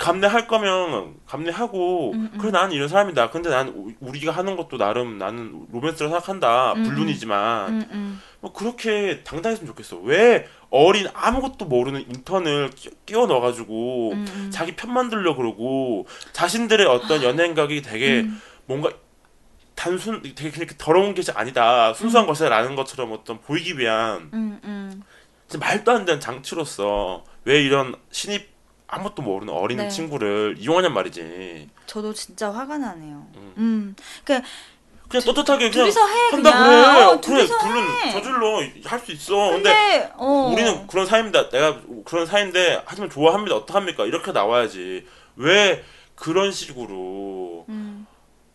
[0.00, 2.38] 감내할 거면 감내하고 음, 음.
[2.38, 3.30] 그래 나는 이런 사람이다.
[3.30, 6.72] 근데 난 우- 우리가 하는 것도 나름 나는 로맨스라고 생각한다.
[6.72, 6.84] 음, 음.
[6.84, 8.22] 불륜이지만 음, 음.
[8.40, 9.98] 뭐 그렇게 당당했으면 좋겠어.
[9.98, 14.50] 왜 어린 아무것도 모르는 인턴을 끼- 끼워 넣어가지고 음, 음.
[14.52, 18.40] 자기 편 만 들려 그러고 자신들의 어떤 연애각이 되게 음.
[18.66, 18.90] 뭔가
[19.76, 22.28] 단순 되게 그렇게 더러운 것이 아니다 순수한 음.
[22.28, 25.02] 것이라는 것처럼 어떤 보이기 위한 음, 음.
[25.60, 28.55] 말도 안 되는 장치로서 왜 이런 신입
[28.88, 29.88] 아무것도 모르는 어린 네.
[29.88, 33.26] 친구를 이용하냐 말이지 저도 진짜 화가 나네요.
[33.36, 33.54] 음.
[33.56, 33.96] 음.
[34.24, 34.48] 그러니까
[35.08, 37.20] 그냥 떳떳하게 그냥 둘이서 해 한다 그냥.
[37.20, 38.12] 그래 어, 그래 해.
[38.12, 40.50] 저질러 할수 있어 근데 근데 어.
[40.52, 41.48] 우리는 그런 사이입니다.
[41.50, 43.56] 내가 그런 사이인데 하지만 좋아합니다.
[43.56, 44.04] 어떡합니까?
[44.04, 45.06] 이렇게 나와야지.
[45.36, 45.84] 왜
[46.14, 48.06] 그런 식으로 음.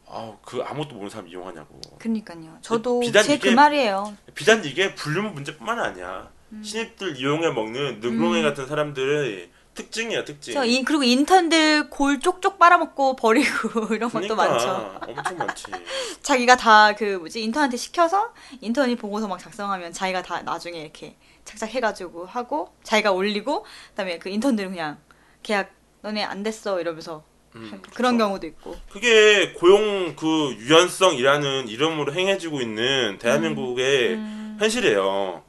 [0.07, 1.79] 아, 그 아무것도 모르는 사람 이용하냐고.
[1.99, 2.57] 그니까요.
[2.61, 4.13] 저도 비단 제그 말이에요.
[4.35, 6.29] 비단 이게 불륜 문제뿐만 아니야.
[6.51, 6.61] 음.
[6.61, 8.43] 신입들 이용해 먹는 능롱이 음.
[8.43, 10.53] 같은 사람들의 특징이야, 특징.
[10.53, 14.99] 저 인, 그리고 인턴들 골 쪽쪽 빨아먹고 버리고 이런 그러니까 것도 많죠.
[15.07, 15.65] 엄청 많지.
[16.21, 21.15] 자기가 다 그 뭐지 인턴한테 시켜서 인턴이 보고서 막 작성하면 자기가 다 나중에 이렇게
[21.45, 24.97] 착착 해가지고 하고 자기가 올리고 그다음에 그 인턴들은 그냥
[25.41, 27.23] 계약 너네 안 됐어 이러면서
[27.55, 28.17] 음, 그런.
[28.17, 28.75] 경우도 있고.
[28.89, 35.43] 그게 고용 그 유연성이라는 이름으로 행해지고 있는 대한민국의 음, 현실이에요.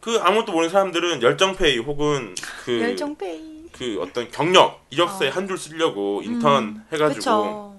[0.00, 3.51] 그 아무것도 모르는 사람들은 열정페이 혹은 그 열정페이.
[3.72, 5.32] 그 어떤 경력 이력서에 어.
[5.32, 7.76] 한줄 쓰려고 인턴 음, 해가지고 그쵸.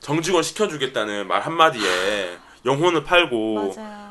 [0.00, 4.04] 정직원 시켜주겠다는 말 한마디에 영혼을 팔고 맞아요.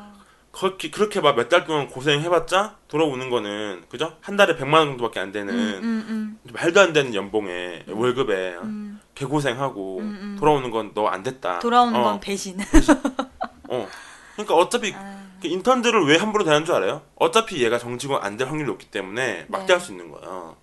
[0.52, 5.18] 그렇게 그렇게 막 몇 달 동안 고생해봤자 돌아오는 거는 그죠 한 달에 100만 원 정도밖에
[5.18, 10.36] 안 되는 음, 음, 말도 안 되는 연봉에 월급에 음, 개고생하고 음, 음.
[10.38, 11.56] 돌아오는 건 너 안 됐다.
[11.56, 11.60] 음.
[11.60, 12.56] 돌아오는 어, 건 배신.
[13.68, 13.88] 어.
[14.34, 17.02] 그러니까 어차피 아, 그 인턴들을 왜 함부로 대하는 줄 알아요?
[17.16, 19.86] 어차피 얘가 정직원 안 될 확률이 높기 때문에 막대할 네.
[19.86, 20.54] 수 있는 거야.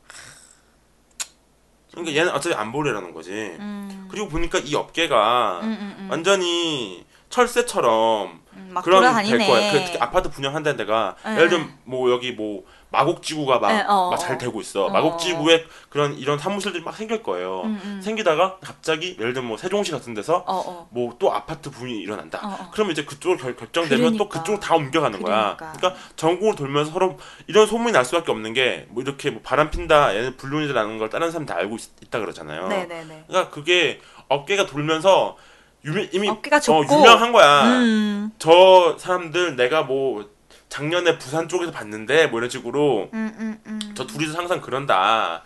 [1.92, 3.32] 그러니까 얘는 어차피 안 보려는 거지.
[3.32, 6.08] 음, 그리고 보니까 이 업계가 음, 음, 음.
[6.10, 9.48] 완전히 철새처럼 음, 막 그런 될.
[9.48, 9.72] 거야.
[9.74, 11.36] 그 특히 아파트 분양한다는 데가 네.
[11.38, 14.38] 예를 들면 뭐 여기 뭐 마곡지구가 막 네, 어, 잘 어.
[14.38, 14.86] 되고 있어.
[14.86, 17.62] 어, 마곡지구에 그런 이런 사무실들이 막 생길 거예요.
[17.64, 18.02] 음, 음.
[18.04, 20.88] 생기다가 갑자기 예를 들면 뭐 세종시 같은 데서 어, 어.
[20.92, 22.70] 뭐또 아파트 붐이 일어난다.
[22.74, 24.40] 그러면 이제 그쪽으로 결, 결정되면 또 그러니까.
[24.40, 25.56] 그쪽으로 다 옮겨가는 거야.
[25.58, 25.74] 그러니까.
[25.78, 27.18] 그러니까 전국을 돌면서 서로
[27.48, 31.32] 이런 소문이 날 수밖에 없는 게 뭐 이렇게 뭐 바람 핀다, 얘는 불륜이라는 걸 다른
[31.32, 32.68] 사람 다 알고 있, 다 그러잖아요.
[32.68, 33.26] 네네네.
[33.28, 35.38] 그러니까 그게 업계가 돌면서
[35.86, 36.84] 유미, 이미 어깨가 어.
[36.84, 37.64] 유명한 거야.
[37.64, 40.30] 음, 저 사람들 내가 뭐
[40.72, 43.94] 작년에 부산 쪽에서 봤는데 뭐 이런 식으로 음, 음, 음.
[43.94, 45.44] 저 둘이서 항상 그런다.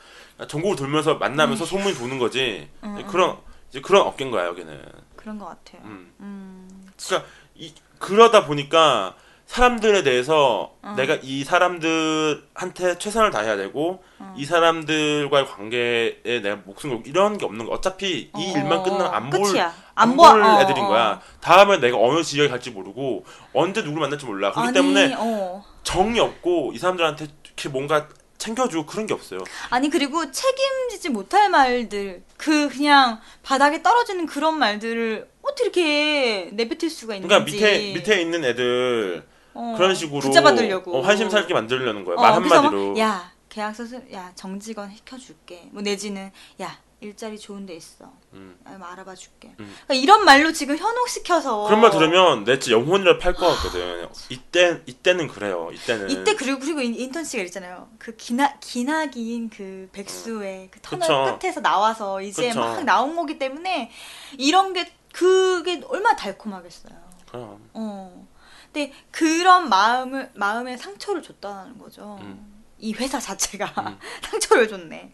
[0.47, 2.69] 전국을 돌면서 만나면서 소문이 도는 거지.
[2.84, 3.07] 음, 음.
[3.07, 3.36] 그런
[3.71, 4.86] 이제 그런 업계인 거야 여기는.
[5.15, 5.82] 그런 것 같아요.
[5.84, 6.13] 음.
[6.19, 9.15] 음, 그러니까 이, 그러다 보니까
[9.47, 10.93] 사람들에 대해서 어.
[10.97, 14.33] 내가 이 사람들한테 최선을 다해야 되고 어.
[14.35, 17.71] 이 사람들과의 관계에 내가 목숨 걸고 이런 게 없는 거.
[17.71, 19.73] 어차피 이 어, 일만 끝나면 안볼 끝이야.
[19.93, 20.87] 안볼 어, 애들인 어.
[20.87, 21.21] 거야.
[21.41, 24.51] 다음에 내가 어느 지역에 갈지 모르고 언제 누구를 만날지 몰라.
[24.51, 25.63] 그렇기 아니, 때문에 어.
[25.83, 29.39] 정이 없고 이 사람들한테 이렇게 뭔가 챙겨주고 그런 게 없어요.
[29.69, 37.15] 아니 그리고 책임지지 못할 말들 그 그냥 바닥에 떨어지는 그런 말들을 어떻게 이렇게 내뱉을 수가
[37.15, 39.23] 있는지 그러니까 밑에 밑에 있는 애들
[39.55, 42.15] 어, 그런 식으로 붙잡아두려고 어, 환심 살게 만들려는 거야.
[42.17, 42.97] 어, 말 한마디로.
[42.99, 46.31] 야 계약서 쓰, 야 정직원 시켜줄게 뭐 내지는
[46.61, 48.57] 야 일자리 좋은 데 있어 음.
[48.65, 49.75] 아, 뭐 알아봐 줄게 음.
[49.85, 54.09] 그러니까 이런 말로 지금 현혹시켜서 그런 말 들으면 내 진짜 영혼이라 팔 것 같거든.
[54.29, 55.69] 이때 이때는 그래요.
[55.71, 57.87] 이때는 이때 그리고 그리고 인- 인턴 씨가 있잖아요.
[57.99, 61.37] 그 기나 기나긴 그 백수의 그 터널 그쵸.
[61.39, 62.59] 끝에서 나와서 이제 그쵸.
[62.59, 63.91] 막 나온 거기 때문에
[64.37, 66.93] 이런 게 그게 얼마나 달콤하겠어요.
[67.29, 68.27] 그럼 어.
[68.76, 72.17] 근데 그런 마음을 마음에 상처를 줬다는 거죠.
[72.21, 72.61] 음.
[72.78, 73.97] 이 회사 자체가 음.
[74.21, 75.13] 상처를 줬네.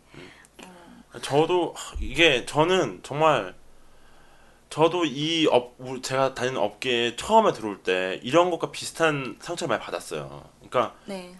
[1.21, 3.53] 저도 하, 이게 저는 정말
[4.71, 10.49] 저도 이 업 제가 다니는 업계에 처음에 들어올 때 이런 것과 비슷한 상처를 많이 받았어요.
[10.67, 11.37] 그러니까 네.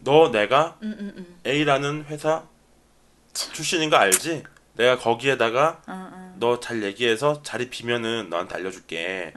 [0.00, 1.40] 너 내가 음, 음, 음.
[1.46, 2.44] A라는 회사
[3.32, 4.42] 출신인 거 알지?
[4.74, 6.34] 내가 거기에다가 응, 응.
[6.38, 9.32] 너잘 얘기해서 자리 비면은 너한테 알려줄게.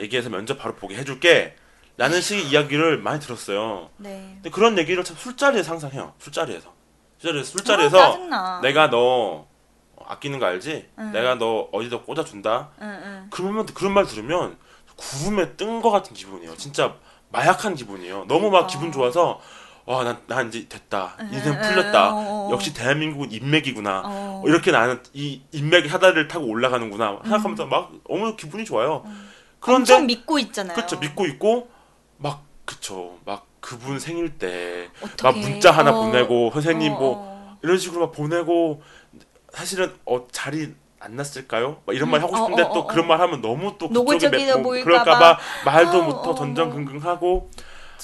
[0.00, 1.56] 얘기해서 면접 바로 보게 해줄게.
[1.96, 3.90] 라는 식의 이야기를 많이 들었어요.
[3.98, 4.30] 네.
[4.34, 6.14] 근데 그런 얘기를 참 술자리에서 항상 해요.
[6.18, 6.72] 술자리에서.
[7.18, 8.60] 술자리에서, 아, 술자리에서.
[8.62, 9.46] 내가 너
[10.06, 10.88] 아끼는 거 알지?
[10.98, 11.12] 응.
[11.12, 12.70] 내가 너 어디다 꽂아준다?
[12.80, 13.26] 응, 응.
[13.30, 14.56] 그러면 그런 말 들으면
[14.96, 16.56] 구름에 뜬 거 같은 기분이에요.
[16.56, 16.94] 진짜
[17.30, 18.24] 마약한 기분이에요.
[18.26, 18.66] 너무 막 그러니까.
[18.68, 19.40] 기분 좋아서
[19.84, 21.16] 와, 난, 난 이제 됐다.
[21.32, 22.10] 인생 응, 풀렸다.
[22.10, 22.50] 응, 어, 어.
[22.52, 24.02] 역시 대한민국은 인맥이구나.
[24.04, 24.42] 어.
[24.44, 29.04] 어, 이렇게 나는 이 인맥의 하다를 타고 올라가는구나 생각하면서 막 너무 기분이 좋아요.
[29.60, 29.96] 그런데 음.
[29.96, 30.74] 엄청 믿고 있잖아요.
[30.76, 31.71] 그쵸 믿고 있고 막
[32.64, 35.40] 그쵸 막 그분 생일 때 막 어떡해.
[35.40, 36.04] 문자 하나 어.
[36.04, 37.58] 보내고 선생님 어, 뭐 어.
[37.62, 38.82] 이런 식으로 막 보내고
[39.52, 41.82] 사실은 어 자리 안 났을까요?
[41.84, 43.08] 막 이런 말 음, 하고 어, 싶은데 어, 또 어, 그런 어.
[43.08, 45.42] 말 하면 너무 또 그쪽에 노골적이어 매- 뭐 보일까 그럴까봐 봐.
[45.64, 47.50] 말도 어, 못하 어, 전전긍긍하고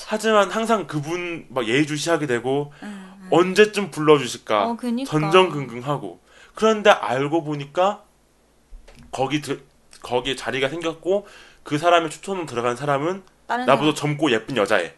[0.07, 3.29] 하지만 항상 그분 막 예의주시하게 되고 음, 음.
[3.31, 5.11] 언제쯤 불러주실까 어, 그니까.
[5.11, 6.21] 전전긍긍하고
[6.55, 8.03] 그런데 알고 보니까
[9.13, 9.63] 거기 들,
[10.03, 11.27] 거기에 자리가 생겼고
[11.63, 14.95] 그 사람의 추천으로 들어간 사람은 다른 나보다 젊고 예쁜 여자애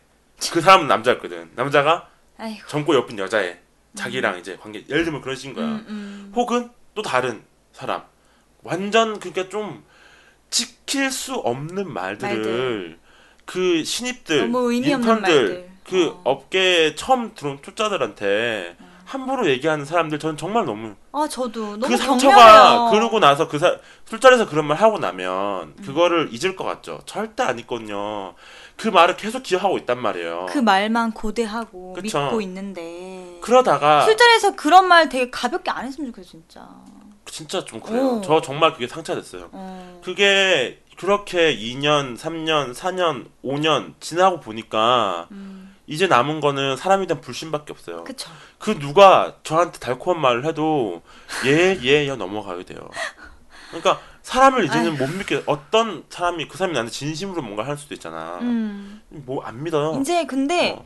[0.53, 2.09] 그 사람은 남자였거든 남자가.
[2.37, 2.67] 아이고.
[2.67, 3.59] 젊고 예쁜 여자애
[3.95, 6.33] 자기랑 이제 관계 예를 들면 그런 식인 거야 음, 음.
[6.35, 7.43] 혹은 또 다른
[7.73, 8.03] 사람
[8.63, 9.85] 완전 그러니까 좀
[10.51, 12.99] 지킬 수 없는 말들을 말들.
[13.45, 15.71] 그 신입들 인턴들.
[15.85, 16.21] 그 어.
[16.25, 18.77] 업계에 처음 들어온 초짜들한테
[19.11, 21.99] 함부로 얘기하는 사람들 저는 정말 너무 아 저도 너무 그 경멸해요.
[21.99, 25.83] 상처가 그러고 나서 그 사, 술자리에서 그런 말 하고 나면 음.
[25.85, 27.01] 그거를 잊을 것 같죠.
[27.07, 28.35] 절대 안 잊거든요.
[28.77, 30.47] 그 말을 계속 기억하고 있단 말이에요.
[30.49, 32.21] 그 말만 고대하고 그쵸.
[32.23, 36.69] 믿고 있는데 그러다가 술자리에서 그런 말 되게 가볍게 안 했으면 좋겠어 진짜.
[37.27, 38.19] 진짜 좀 그래요.
[38.19, 38.21] 어.
[38.25, 39.49] 저 정말 그게 상처됐어요.
[39.51, 40.01] 어.
[40.05, 45.70] 그게 그렇게 2년, 3년, 4년, 5년 지나고 보니까 음.
[45.91, 48.05] 이제 남은 거는 사람에 대한 불신밖에 없어요.
[48.05, 48.31] 그, 그쵸.
[48.79, 51.03] 누가 저한테 달콤한 말을 해도
[51.47, 52.79] 예, 예, 야 넘어가게 돼요.
[53.71, 58.39] 그러니까 사람을 이제는 못 믿게 어떤 사람이 그 사람이 나한테 진심으로 뭔가 할 수도 있잖아.
[58.41, 59.03] 음.
[59.09, 59.99] 뭐 안 믿어요.
[60.01, 60.85] 이제 근데 어.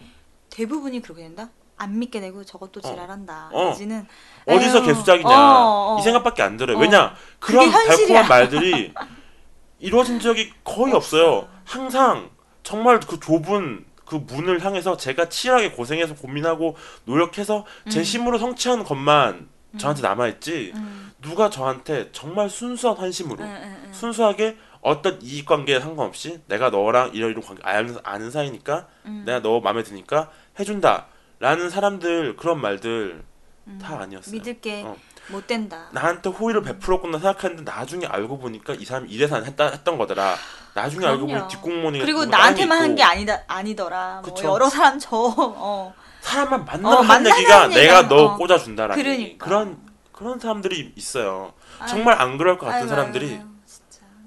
[0.49, 1.51] 대부분이 그렇게 된다.
[1.77, 3.51] 안 믿게 되고 저것도 지랄한다.
[3.53, 3.73] 어.
[3.73, 4.07] 이제는
[4.47, 6.01] 어디서 개수작이냐 어, 어.
[6.01, 6.79] 이 생각밖에 안 들어요.
[6.79, 6.81] 어.
[6.81, 7.71] 왜냐 그런.
[7.71, 8.95] 달콤한 말들이
[9.81, 11.47] 이루어진 적이 거의 없어요.
[11.65, 12.31] 항상
[12.63, 18.03] 정말 그 좁은 그 문을 향해서 제가 치열하게 고생해서 고민하고 노력해서 제 음.
[18.03, 19.49] 힘으로 성취한 것만
[19.79, 21.13] 저한테 남아있지 음.
[21.21, 23.45] 누가 저한테 정말 순수한 환심으로.
[23.93, 29.23] 순수하게 어떤 이익관계에 상관없이 내가 너랑 이러이러 관계 아는, 아는 사이니까 음.
[29.25, 30.31] 내가 너 마음에 드니까
[30.61, 31.07] 해준다
[31.39, 33.25] 라는 사람들 그런 말들
[33.67, 33.79] 음.
[33.83, 34.33] 다 아니었어요.
[34.33, 34.95] 믿을 게 어.
[35.29, 35.89] 못 된다.
[35.93, 40.37] 나한테 호의를 베풀었구나 생각했는데 나중에 알고 보니까 이 사람이 이래서 했다, 했던 거더라.
[40.75, 41.49] 나중에 알고 보니 그럼요.
[41.49, 44.21] 뒷공무원이 그리고 나한테만 한 게 아니다 아니더라.
[44.25, 44.49] 뭐 그쵸.
[44.49, 45.95] 여러 사람 저 어.
[46.21, 48.37] 사람만 만나면 어, 한 얘기가 내가 너 어.
[48.37, 49.23] 꽂아준다라는 그러니까.
[49.25, 49.39] 얘기.
[49.39, 49.79] 그런
[50.13, 51.53] 그런 사람들이 있어요.
[51.81, 53.41] 아유, 정말 안 그럴 것 같은 아유, 사람들이 아유.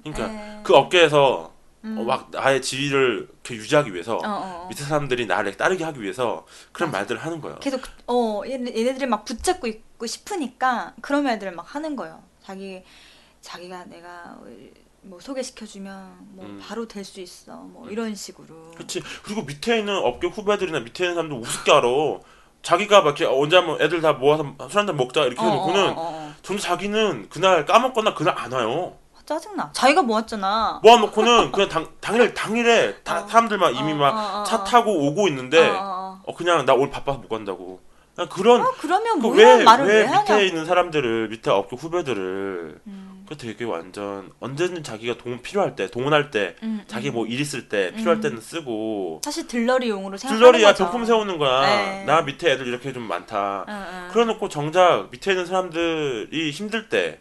[0.03, 0.59] 그러니까 에이.
[0.63, 1.51] 그 업계에서
[1.83, 1.97] 음.
[1.99, 4.65] 어, 막 나의 지위를 유지하기 위해서 어, 어, 어.
[4.69, 7.59] 밑에 사람들이 나를 따르게 하기 위해서 그런 말들을 하는 거예요.
[7.59, 12.21] 계속 그- 어 얘네- 얘네들을 막 붙잡고 있고 싶으니까 그런 말들을 막 하는 거예요.
[12.43, 12.83] 자기
[13.41, 14.37] 자기가 내가
[15.01, 16.61] 뭐 소개시켜주면 뭐 음.
[16.65, 18.71] 바로 될 수 있어 뭐 이런 식으로.
[18.75, 19.01] 그렇지.
[19.23, 21.87] 그리고 밑에 있는 업계 후배들이나 밑에 있는 사람들 우습게 알아.
[22.63, 25.91] 자기가 막 이렇게 언제 한번 애들 다 모아서 술 한잔 먹자 이렇게 어, 해놓고는 어,
[25.91, 26.33] 어, 어.
[26.41, 28.95] 전 자기는 그날 까먹거나 그날 안 와요.
[29.25, 29.71] 짜증나.
[29.73, 30.79] 자기가 모았잖아.
[30.83, 33.27] 모아놓고는 그냥 당, 당일 당일에 다 어.
[33.27, 34.63] 사람들 막 이미 어, 막 어, 어, 차 어.
[34.63, 36.21] 타고 오고 있는데 어, 어, 어.
[36.25, 37.79] 어, 그냥 나 오늘 바빠서 못 간다고.
[38.31, 40.41] 그런 어, 그러면 그뭐 왜, 말을 왜, 왜 밑에 하냐고.
[40.41, 46.31] 있는 사람들을 밑에 업계 후배들을 음, 그 되게 완전 언제든 자기가 돈 필요할 때 돈할
[46.31, 47.13] 때 음, 자기 음.
[47.13, 48.21] 뭐일 있을 때 필요할 음.
[48.21, 50.85] 때는 쓰고 사실 들러리용으로 생각하는 들러리야 거죠.
[50.85, 51.61] 병품 세우는 거야.
[51.61, 52.03] 네.
[52.05, 53.65] 나 밑에 애들 이렇게 좀 많다.
[53.67, 54.09] 응, 응.
[54.13, 57.19] 그래놓고 정작 밑에 있는 사람들이 힘들 때.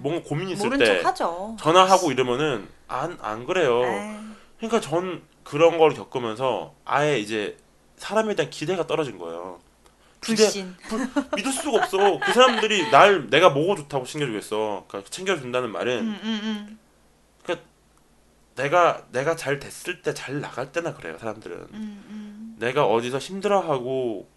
[0.00, 1.56] 뭔가 고민 있을 모른 때 척 하죠.
[1.58, 3.82] 전화하고 이러면은 안 안 그래요.
[3.84, 4.16] 에이,
[4.58, 7.56] 그러니까 전 그런 걸 겪으면서 아예 이제
[7.96, 9.58] 사람에 대한 기대가 떨어진 거예요.
[10.20, 10.74] 불신.
[10.88, 12.18] 불- 믿을 수가 없어.
[12.20, 14.84] 그 사람들이 날 내가 뭐가 좋다고 챙겨주겠어.
[14.88, 16.78] 그러니까 챙겨준다는 말은 응, 응, 응.
[18.56, 21.16] 내가 내가 잘 됐을 때 잘 나갈 때나 그래요.
[21.18, 22.56] 사람들은 응, 응.
[22.58, 24.28] 내가 어디서 힘들어하고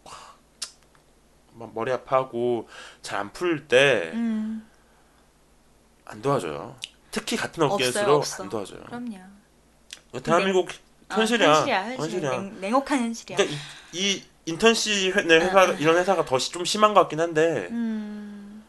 [1.54, 2.70] 막 머리 아파하고
[3.02, 4.62] 잘 안 풀 때안 응.
[6.22, 6.76] 도와줘요.
[7.10, 8.24] 특히 같은 업계일수록.
[8.40, 8.84] 안 도와줘요.
[8.84, 9.18] 그럼요.
[10.24, 10.70] 대한민국
[11.10, 11.54] 어, 현실이야.
[11.56, 12.00] 현실이야, 현실.
[12.02, 12.30] 현실이야.
[12.32, 13.38] 냉, 냉혹한 현실이야.
[13.38, 13.60] 그러니까
[13.92, 15.78] 이, 이 인턴십 회- 내 회사 응, 응.
[15.80, 17.68] 이런 회사가 더 좀 심한 것 같긴 한데.
[17.72, 18.64] 음.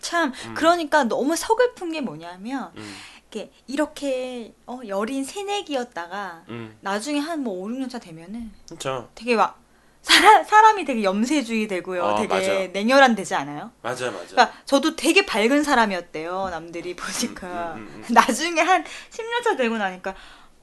[0.00, 0.54] 참 음.
[0.54, 2.96] 그러니까 너무 서글픈 게 뭐냐면 음,
[3.30, 9.08] 이렇게 이렇게 어, 여린 새내기였다가 음, 나중에 한 뭐 5, 6년 차 되면은 그렇죠.
[9.14, 9.60] 되게 막
[10.02, 12.04] 사람, 사람이 되게 염세주의 되고요.
[12.04, 12.52] 아, 되게 맞아.
[12.72, 13.70] 냉혈한 되지 않아요?
[13.82, 14.26] 맞아, 맞아.
[14.26, 16.48] 그러니까 저도 되게 밝은 사람이었대요.
[16.50, 17.74] 남들이 보니까.
[17.74, 18.04] 음, 음, 음.
[18.12, 20.14] 나중에 한 10년 차 되고 나니까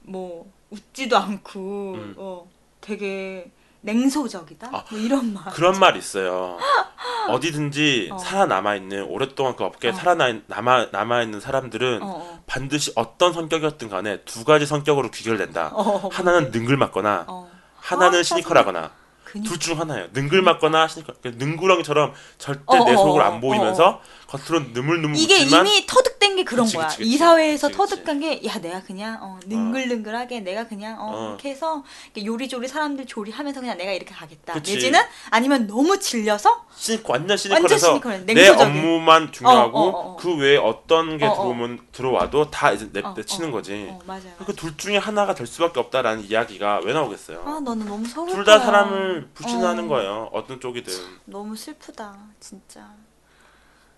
[0.02, 2.14] 뭐 웃지도 않고 음.
[2.18, 2.50] 어,
[2.82, 3.50] 되게
[3.82, 4.68] 냉소적이다.
[4.72, 5.44] 아, 뭐 이런 말.
[5.52, 6.58] 그런 말 있어요.
[7.28, 8.18] 어디든지 어.
[8.18, 9.94] 살아남아 있는 오랫동안 그 업계에 어.
[9.94, 12.42] 살아남아 남아 있는 사람들은 어, 어.
[12.46, 15.70] 반드시 어떤 성격이었든 간에 두 가지 성격으로 귀결된다.
[15.72, 17.50] 어, 하나는 능글맞거나 어.
[17.76, 18.90] 하나는 아, 시니컬하거나
[19.24, 19.48] 그니까.
[19.48, 20.08] 둘중 하나예요.
[20.12, 21.14] 능글맞거나 시니컬.
[21.22, 24.00] 그 능구렁이처럼 절대 어, 내 어, 속을 어, 안 보이면서
[24.30, 26.86] 겉으로 느물느물 이게 묻지만 이미 터득된 게 그런 그치, 거야.
[26.86, 27.10] 그치, 그치.
[27.10, 27.68] 이 사회에서.
[27.70, 31.28] 터득한 게 야 내가 그냥 어, 능글능글하게 내가 그냥 어, 어.
[31.30, 31.82] 이렇게 해서
[32.16, 34.54] 요리조리 사람들 조리하면서 그냥 내가 이렇게 가겠다.
[34.54, 35.00] 내지는
[35.30, 38.18] 아니면 너무 질려서 시, 완전 완전 시니컬해서 시니컬해.
[38.26, 38.48] 내.
[38.48, 40.16] 업무만 중요하고 어, 어, 어, 어.
[40.16, 41.34] 그 외에 어떤 게 어, 어.
[41.34, 43.88] 들어오면 들어와도 다 이제 내, 어, 내치는 어, 거지.
[43.90, 44.32] 어, 맞아요.
[44.46, 47.42] 그 둘 중에 하나가 될 수밖에 없다라는 이야기가 왜 나오겠어요?
[47.46, 48.34] 아 너는 너무 서글.
[48.34, 49.88] 둘다 사람을 불신하는 어.
[49.88, 50.30] 거예요.
[50.32, 50.92] 어떤 쪽이든.
[51.24, 52.88] 너무 슬프다 진짜.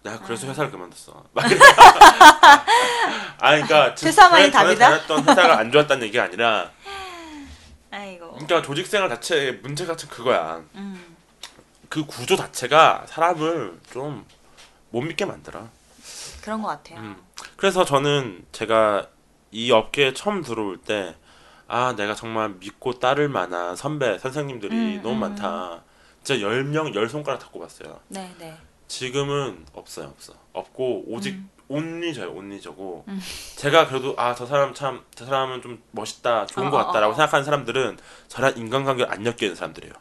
[0.03, 0.51] 나 그래서 아.
[0.51, 1.25] 회사를 그만뒀어.
[3.39, 4.89] 아, 그러니까 퇴사만이 전에 답이다?
[4.89, 6.71] 다녔던 회사가 안 좋았다는 얘기가 아니라,
[7.91, 8.33] 아이고.
[8.33, 10.63] 그러니까 조직 생활 자체의 문제가 참 그거야.
[10.75, 11.17] 음.
[11.89, 14.25] 그 구조 자체가 사람을 좀
[14.93, 15.69] 못 믿게 만들어.
[16.43, 17.01] 그런 것 같아요.
[17.01, 17.17] 음.
[17.57, 19.09] 그래서 저는 제가
[19.51, 21.17] 이 업계에 처음 들어올 때,
[21.67, 25.21] 아, 내가 정말 믿고 따를 만한 선배, 선생님들이 음, 너무 음.
[25.21, 25.83] 많다.
[26.23, 28.01] 진짜 10명, 10손가락 다 꼽았어요.
[28.09, 28.57] 네 네.
[28.93, 30.35] 지금은 없어요, 없어.
[30.53, 31.49] 없고, 오직, 음.
[31.69, 33.05] 온리 저요, 온리 저고.
[33.09, 33.19] 음.
[33.57, 37.13] 제가 그래도, 아, 저 사람 참, 저 사람은 좀 멋있다, 좋은 어, 것 어, 같다라고
[37.15, 37.17] 어.
[37.17, 39.95] 생각하는 사람들은 저랑 인간관계를 안 엮이는 사람들이에요.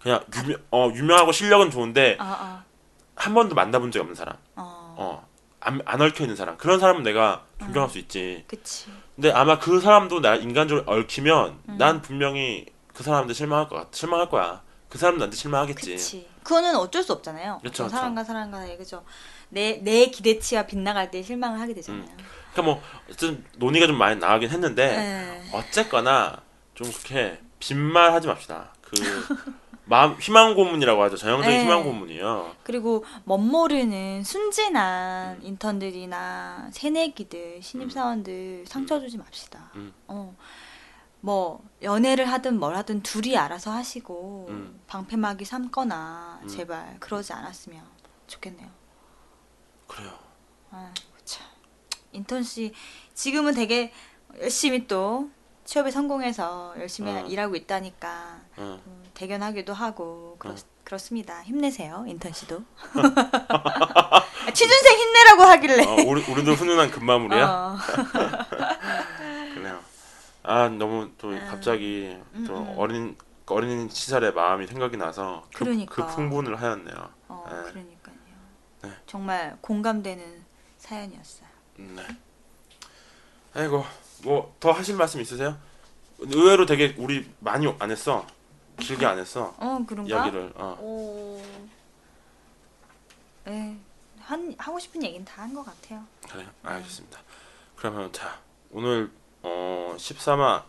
[0.00, 4.34] 그냥, 유명, 어, 유명하고 실력은 좋은데, 아한 번도 만나본 적이 없는 사람.
[4.56, 4.62] 아.
[4.62, 4.94] 어.
[4.98, 5.28] 어,
[5.60, 6.56] 안, 안 얽혀 있는 사람.
[6.56, 8.42] 그런 사람은 내가 존경할 수 있지.
[8.48, 8.86] 그치.
[9.14, 11.78] 근데 아마 그 사람도 나 인간적으로 얽히면 음.
[11.78, 14.62] 난 분명히 그 사람한테 실망할 것 같, 실망할 거야.
[14.88, 15.92] 그 사람도 나한테 실망하겠지.
[15.92, 16.31] 그치.
[16.42, 17.54] 그거는 어쩔 수 없잖아요.
[17.60, 17.88] 어떤 그쵸.
[17.88, 19.04] 사람과 사람과 사이 그죠.
[19.48, 22.04] 내 내 기대치와 빗나갈 때 실망을 하게 되잖아요.
[22.52, 25.42] 그러니까 뭐 어쨌든 논의가 좀 많이 나가긴 했는데 네.
[25.52, 26.40] 어쨌거나
[26.74, 28.72] 좀 그렇게 빈말 하지 맙시다.
[28.80, 28.92] 그
[29.84, 31.16] 마음 희망 고문이라고 하죠.
[31.16, 31.64] 전형적인 네.
[31.64, 32.56] 희망 고문이요.
[32.62, 39.70] 그리고 멋모르는 순진한 인턴들이나 새내기들, 신입 사원들 상처 주지 맙시다.
[39.74, 39.92] 음.
[40.06, 40.36] 어.
[41.22, 44.80] 뭐 연애를 하든 뭘 하든 둘이 알아서 하시고 음.
[44.88, 46.48] 방패막이 삼거나 음.
[46.48, 47.80] 제발 그러지 않았으면
[48.26, 48.68] 좋겠네요.
[49.86, 50.10] 그래요.
[50.72, 50.92] 아,
[51.24, 51.46] 참.
[52.10, 52.74] 인턴 씨
[53.14, 53.92] 지금은 되게
[54.40, 55.30] 열심히 또
[55.64, 57.24] 취업에 성공해서 열심히 어.
[57.26, 58.80] 일하고 있다니까 어.
[58.84, 60.56] 음, 대견하기도 하고 그렇, 어.
[60.82, 61.40] 그렇습니다.
[61.44, 62.64] 힘내세요, 인턴 씨도.
[62.98, 65.84] 아, 취준생 힘내라고 하길래.
[65.86, 67.78] 어, 우리 우리도 훈훈한 금마무리야.
[70.44, 70.48] 어.
[70.48, 70.64] 그래요.
[70.64, 71.46] 아 너무 또 음.
[71.50, 72.74] 갑자기 또 음, 음.
[72.78, 73.16] 어린
[73.46, 75.94] 어린 시절의 마음이 생각이 나서 그, 그러니까.
[76.06, 77.10] 그 풍분을 하였네요.
[77.28, 77.70] 어, 네.
[77.72, 78.14] 그러니까요.
[78.82, 78.90] 네.
[79.06, 80.42] 정말 공감되는
[80.78, 81.48] 사연이었어요.
[81.80, 82.06] 음, 네.
[83.54, 83.84] 아이고
[84.24, 85.58] 뭐 더 하실 말씀 있으세요?
[86.18, 88.26] 의외로 되게 우리 많이 안 했어.
[88.78, 89.54] 길게 안 했어.
[89.58, 90.08] 어, 그런가?
[90.08, 90.52] 이야기를.
[90.56, 90.76] 어.
[90.80, 91.42] 오.
[93.44, 93.76] 네.
[94.20, 96.04] 한 하고 싶은 얘기는 다 한 것 같아요.
[96.30, 97.18] 그래 알겠습니다.
[97.76, 98.38] 그러면 자
[98.70, 99.10] 오늘
[99.42, 100.62] 어 13화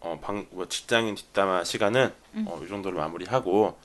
[0.00, 2.44] 어 방 뭐 직장인 뒷담화 시간은 음.
[2.48, 3.76] 어, 이 정도로 마무리하고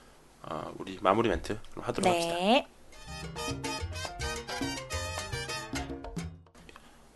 [0.44, 2.34] 어, 우리 마무리 멘트 하도록 합시다.
[2.36, 2.68] 네.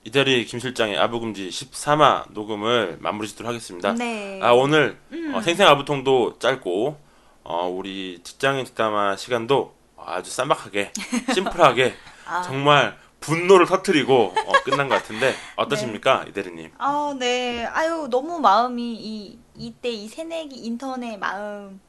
[0.04, 3.94] 이대리 김 실장의 아부금지 13화 녹음을 마무리 짓도록 하겠습니다.
[3.94, 4.40] 네.
[4.42, 5.36] 아 오늘 음.
[5.36, 6.98] 어, 생생 아부통도 짧고
[7.44, 10.94] 어, 우리 직장인 뒷담화 시간도 아주 쌈박하게
[11.34, 11.94] 심플하게
[12.26, 12.42] 아.
[12.42, 16.30] 정말 분노를 터트리고 어, 끝난 것 같은데 어떠십니까 네.
[16.30, 16.72] 이대리님?
[16.78, 17.66] 아, 네.
[17.66, 21.80] 아유, 너무 마음이 이 이때 이 새내기 인턴의 마음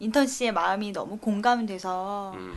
[0.00, 2.54] 인턴 씨의 마음이 너무 공감이 돼서 음,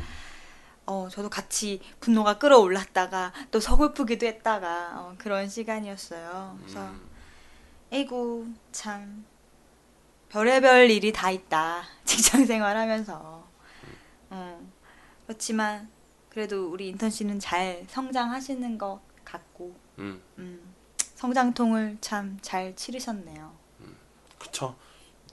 [0.88, 6.58] 어, 저도 같이 분노가 끌어올랐다가 또 서글프기도 했다가 어, 그런 시간이었어요.
[6.60, 7.10] 그래서 음,
[7.92, 9.26] 에이구 참
[10.30, 13.48] 별의별 일이 다 있다 직장 생활하면서
[14.32, 14.74] 음,
[15.28, 15.88] 그렇지만
[16.36, 20.60] 그래도 우리 인턴 씨는 잘 성장하시는 것 같고 음, 음,
[21.16, 23.54] 성장통을 참 잘 치르셨네요.
[24.38, 24.76] 그쵸.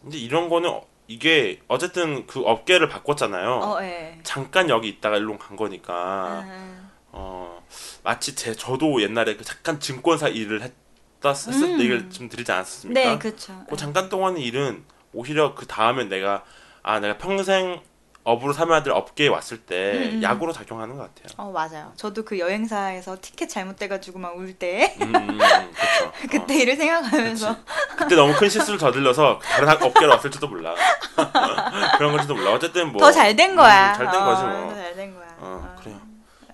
[0.01, 3.51] 근데 이런 거는 어- 이게 어쨌든 그 업계를 바꿨잖아요.
[3.51, 4.21] 어, 예.
[4.23, 7.63] 잠깐 여기 있다가 일로 간 거니까 아, 어
[8.05, 11.79] 마치 제 저도 옛날에 그 잠깐 증권사 일을 했다 했을 음.
[11.79, 13.01] 때 얘기를 좀 드리지 않았습니까?
[13.01, 13.65] 네, 그렇죠.
[13.69, 16.45] 그 잠깐 동안의 일은 오히려 그 다음에 내가
[16.85, 17.81] 아 내가 평생
[18.25, 20.23] 업으로 삼아야 될 업계에 왔을 때 음, 음.
[20.23, 21.35] 약으로 작용하는 것 같아요.
[21.39, 21.93] 어, 맞아요.
[21.97, 25.39] 저도 그 여행사에서 티켓 잘못돼가지고 막 울 때 음, 음, 음.
[26.31, 27.57] 그때 일을 생각하면서
[27.99, 30.75] 그때 너무 큰 실수를 저질러서 다른 학- 업계로 왔을지도 몰라.
[31.99, 32.53] 그런 걸지도 몰라.
[32.53, 33.93] 어쨌든 뭐 더 잘 된 거야.
[33.93, 34.69] 음, 잘된 거지 뭐.
[34.71, 35.37] 더 잘 된 거야.
[35.39, 36.01] 어, 그래요.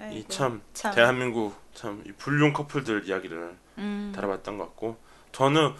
[0.00, 0.94] 아이고, 이참 참.
[0.94, 4.12] 대한민국 참이 불륜 커플들 이야기를 음.
[4.14, 4.96] 다뤄봤던 것 같고
[5.32, 5.74] 저는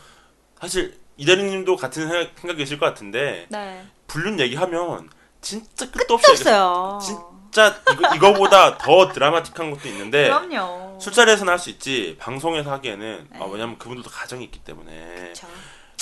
[0.61, 3.84] 사실 이대리님도 같은 생각, 생각이실 것 같은데 네.
[4.07, 5.09] 불륜 얘기하면
[5.41, 6.99] 진짜 끝도 없이 끝도 없어요.
[7.51, 10.99] 진짜 이거, 이거 보다 더 드라마틱한 것도 있는데 그럼요.
[11.01, 13.39] 술자리에서는 할 수 있지 방송에서 하기에는 네.
[13.41, 15.47] 어, 왜냐면 그분들도 가정이 있기 때문에 그쵸.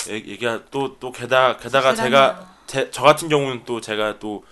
[0.09, 1.95] 얘- 얘기가 또또 게다가.
[1.95, 4.45] 제가 제, 저 같은 경우는 또 제가 또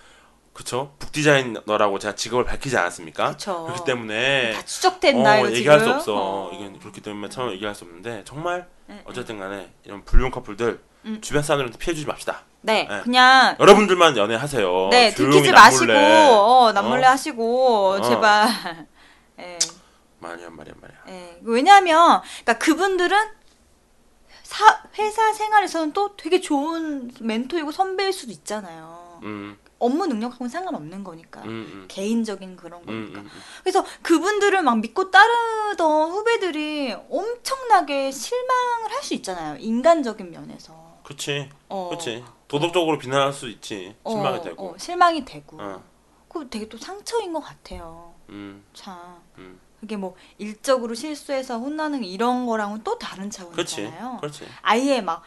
[0.53, 0.95] 그쵸?
[0.99, 3.31] 북디자이너라고 제가 직업을 밝히지 않았습니까?
[3.31, 3.63] 그쵸.
[3.65, 5.57] 그렇기 때문에 다 추적됐나요, 어, 지금?
[5.59, 6.13] 얘기할 수 없어.
[6.15, 6.51] 어.
[6.53, 11.21] 이건 그렇기 때문에 처음 얘기할 수 없는데 정말 네, 어쨌든 간에 이런 불륜 커플들 음.
[11.21, 12.41] 주변 사람들한테 피해 주지 맙시다.
[12.61, 13.01] 네, 네.
[13.03, 14.87] 그냥 여러분들만 연애하세요.
[14.89, 16.27] 네 들키지 마시고 남몰래.
[16.31, 17.09] 어, 남몰래 어?
[17.11, 18.01] 하시고 어.
[18.01, 18.49] 제발.
[19.39, 19.59] 예.
[20.19, 20.97] 말이야 말이야 말이야.
[21.09, 21.39] 예.
[21.43, 23.17] 왜냐하면 그러니까 그분들은
[24.43, 29.19] 사, 회사 생활에서는 또 되게 좋은 멘토이고 선배일 수도 있잖아요.
[29.23, 31.41] 음, 업무 능력하고는 상관없는 거니까.
[31.41, 33.19] 음, 음, 개인적인 그런 음, 거니까.
[33.21, 33.41] 음, 음.
[33.63, 39.57] 그래서 그분들을 막 믿고 따르던 후배들이 엄청나게 실망을 할 수 있잖아요.
[39.59, 40.84] 인간적인 면에서.
[41.05, 41.89] 그치, 어.
[41.91, 42.23] 그치.
[42.47, 43.95] 도덕적으로 비난할 수 있지.
[44.03, 44.69] 어, 실망이 되고.
[44.69, 45.61] 어, 실망이 되고.
[45.61, 45.83] 어,
[46.27, 48.13] 그 되게 또 상처인 것 같아요.
[48.29, 49.21] 음, 참.
[49.37, 49.59] 음.
[49.79, 54.17] 그게 뭐 일적으로 실수해서 혼나는 이런 거랑은 또 다른 그렇지, 차원이잖아요.
[54.19, 54.47] 그렇지.
[54.61, 55.21] 아예 막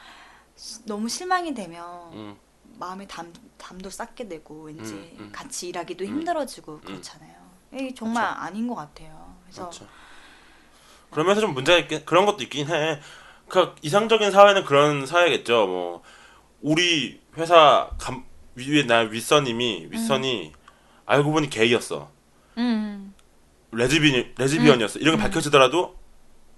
[0.57, 2.37] 시- 너무 실망이 되면 음,
[2.79, 5.31] 마음에 담, 담도 쌓게 되고 왠지 음, 음.
[5.33, 6.09] 같이 일하기도 음.
[6.09, 7.35] 힘들어지고 그렇잖아요.
[7.73, 9.37] 이게 정말 아닌 것 같아요.
[9.45, 9.87] 그래서 그렇죠.
[11.11, 13.01] 그러면서 좀 문제가 있긴 그런 것도 있긴 해.
[13.49, 15.67] 그 이상적인 사회는 그런 사회겠죠.
[15.67, 16.03] 뭐
[16.61, 18.25] 우리 회사 감,
[18.55, 20.53] 위에 나 윗선님이 윗선이
[21.07, 22.11] 알고 보니 게이였어.
[22.59, 23.15] 음,
[23.73, 24.99] 레즈비 레즈비언이었어.
[24.99, 25.97] 이런 게 밝혀지더라도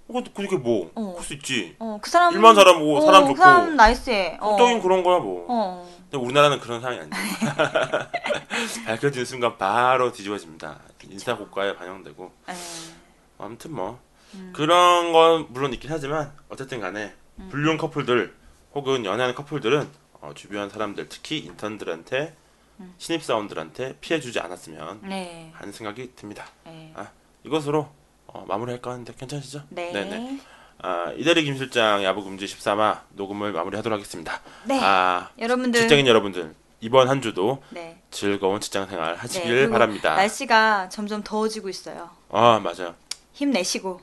[0.07, 0.91] 어, 그게 뭐?
[0.95, 1.11] 어.
[1.13, 1.75] 그럴 수 있지.
[1.79, 4.37] 어, 그 사람 일만 잘하고 어, 사람 그 좋고 사람 nice해.
[4.41, 4.49] 어.
[4.49, 5.45] 성적인 그런 거야 뭐.
[5.47, 5.89] 어.
[6.09, 7.11] 근데 우리나라는 그런 상황이 아니야.
[8.85, 10.79] 밝혀지는 순간 바로 뒤집어집니다.
[11.09, 12.31] 인사고과에 반영되고.
[12.49, 12.53] 에.
[13.37, 13.99] 아무튼 뭐
[14.35, 14.51] 음.
[14.55, 17.13] 그런 건 물론 있긴 하지만 어쨌든 간에
[17.49, 18.33] 불륜 커플들
[18.73, 19.87] 혹은 연애하는 커플들은
[20.21, 22.35] 어, 주변 사람들 특히 인턴들한테
[22.79, 22.93] 음.
[22.97, 25.51] 신입 사원들한테 피해 주지 않았으면 네.
[25.53, 26.45] 하는 생각이 듭니다.
[26.65, 26.91] 네.
[26.95, 27.09] 아,
[27.43, 27.89] 이것으로
[28.27, 29.63] 어, 마무리할까 하는데 괜찮으시죠?
[29.69, 29.91] 네.
[29.91, 30.17] 네네.
[30.17, 30.39] 네.
[30.83, 34.41] 아, 이대리 김 실장 야부 금지 13화 녹음을 마무리하도록 하겠습니다.
[34.65, 34.79] 네.
[34.81, 38.01] 아, 여러분들 직장인 여러분들 이번 한 주도 네.
[38.09, 40.15] 즐거운 직장 생활 네, 하시길 바랍니다.
[40.15, 42.09] 날씨가 점점 더워지고 있어요.
[42.29, 42.95] 아, 맞아요.
[43.33, 44.01] 힘내시고.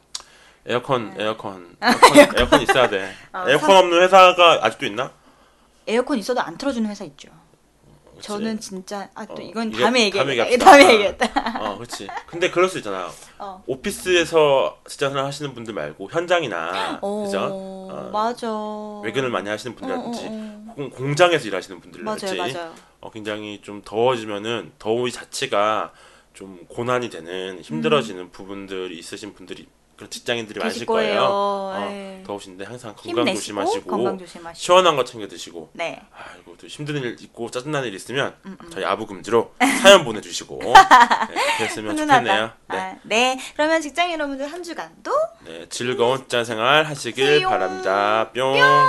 [0.68, 3.10] 에어컨, 에어컨, 에어컨, 에어컨 있어야 돼.
[3.32, 5.10] 어, 에어컨 없는 회사가 아직도 있나?
[5.86, 7.30] 에어컨 있어도 안 틀어주는 회사 있죠.
[8.16, 8.28] 그치.
[8.28, 10.52] 저는 진짜 아 또 어, 이건 이게 다음에 다음에 얘기해.
[10.52, 10.64] 얘기합시다.
[10.64, 10.92] 다음에 아.
[10.92, 11.60] 얘기했다.
[11.60, 12.08] 어, 그렇지.
[12.26, 13.08] 근데 그럴 수 있잖아.
[13.38, 13.62] 어.
[13.66, 17.48] 오피스에서 직장 생활 하시는 분들 말고 현장이나 어, 그죠?
[17.50, 18.48] 어, 맞아.
[19.04, 20.64] 외근을 많이 하시는 어, 분들이라든지 어, 어.
[20.70, 22.74] 혹은 공장에서 일하시는 분들이라든지 맞아요, 맞아요.
[23.00, 25.92] 어, 굉장히 좀 더워지면은 더위 자체가
[26.34, 29.66] 좀 고난이 되는 힘들어지는 부분들이 있으신 분들이
[29.98, 30.86] 그런 직장인들이 많으실 음.
[30.86, 31.22] 거예요.
[31.28, 32.22] 어, 네.
[32.24, 34.62] 더우신데 항상 건강 조심하시고 건강 조심하시고.
[34.62, 36.00] 시원한 거 챙겨 드시고 네.
[36.12, 41.64] 아이고 또 힘든 일 있고 짜증나는 일 있으면 음, 저희 아부 금지로 사연 보내주시고 네,
[41.64, 42.52] 했으면 좋겠네요.
[42.70, 43.40] 네, 아, 네.
[43.56, 45.10] 그러면 직장 여러분들 한 주간도
[45.44, 47.42] 네, 즐거운 직장 생활 하시길.
[47.42, 48.30] 바랍니다.
[48.32, 48.54] 뿅.
[48.56, 48.86] 짠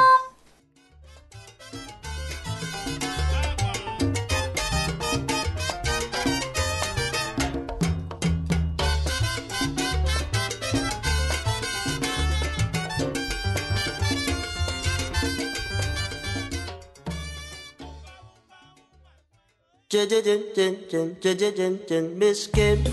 [20.08, 22.86] 짠짠짠짠짠짠짠 미스김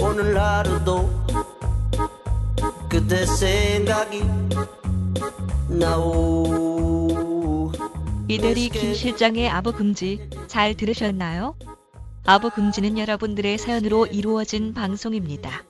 [0.00, 1.10] 오늘 하루도
[2.88, 4.22] 그대 생각이
[5.68, 7.70] 나오
[8.28, 11.54] 이대리 김 실장의 아부 금지 잘 들으셨나요?
[12.24, 15.64] 아부 금지는 여러분들의 사연으로 이루어진 방송입니다.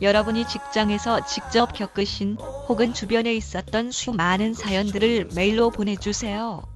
[0.00, 2.38] 여러분이 직장에서 직접 겪으신
[2.68, 6.71] 혹은 주변에 있었던 수많은 사연들을 메일로 보내주세요.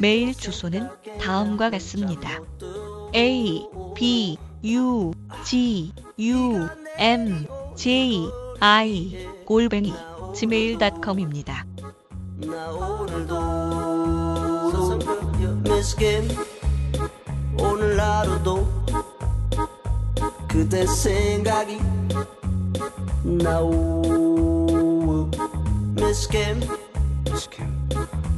[0.00, 0.88] 메일 주소는
[1.20, 2.40] 다음과 같습니다.
[3.14, 5.12] a b u
[5.44, 6.68] g u
[6.98, 8.26] m j
[8.60, 9.92] i 골뱅이
[10.34, 11.66] gmail.com입니다.
[17.56, 18.66] 오늘 하루도
[20.48, 21.78] 그대 생각이
[23.24, 24.02] 나오
[25.94, 26.60] 미스김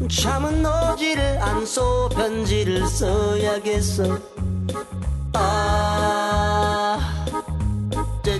[0.08, 2.10] 참은 오지를 않소.
[2.10, 4.18] 편지를 써야겠어
[5.32, 7.24] 아.
[8.22, 8.36] 짜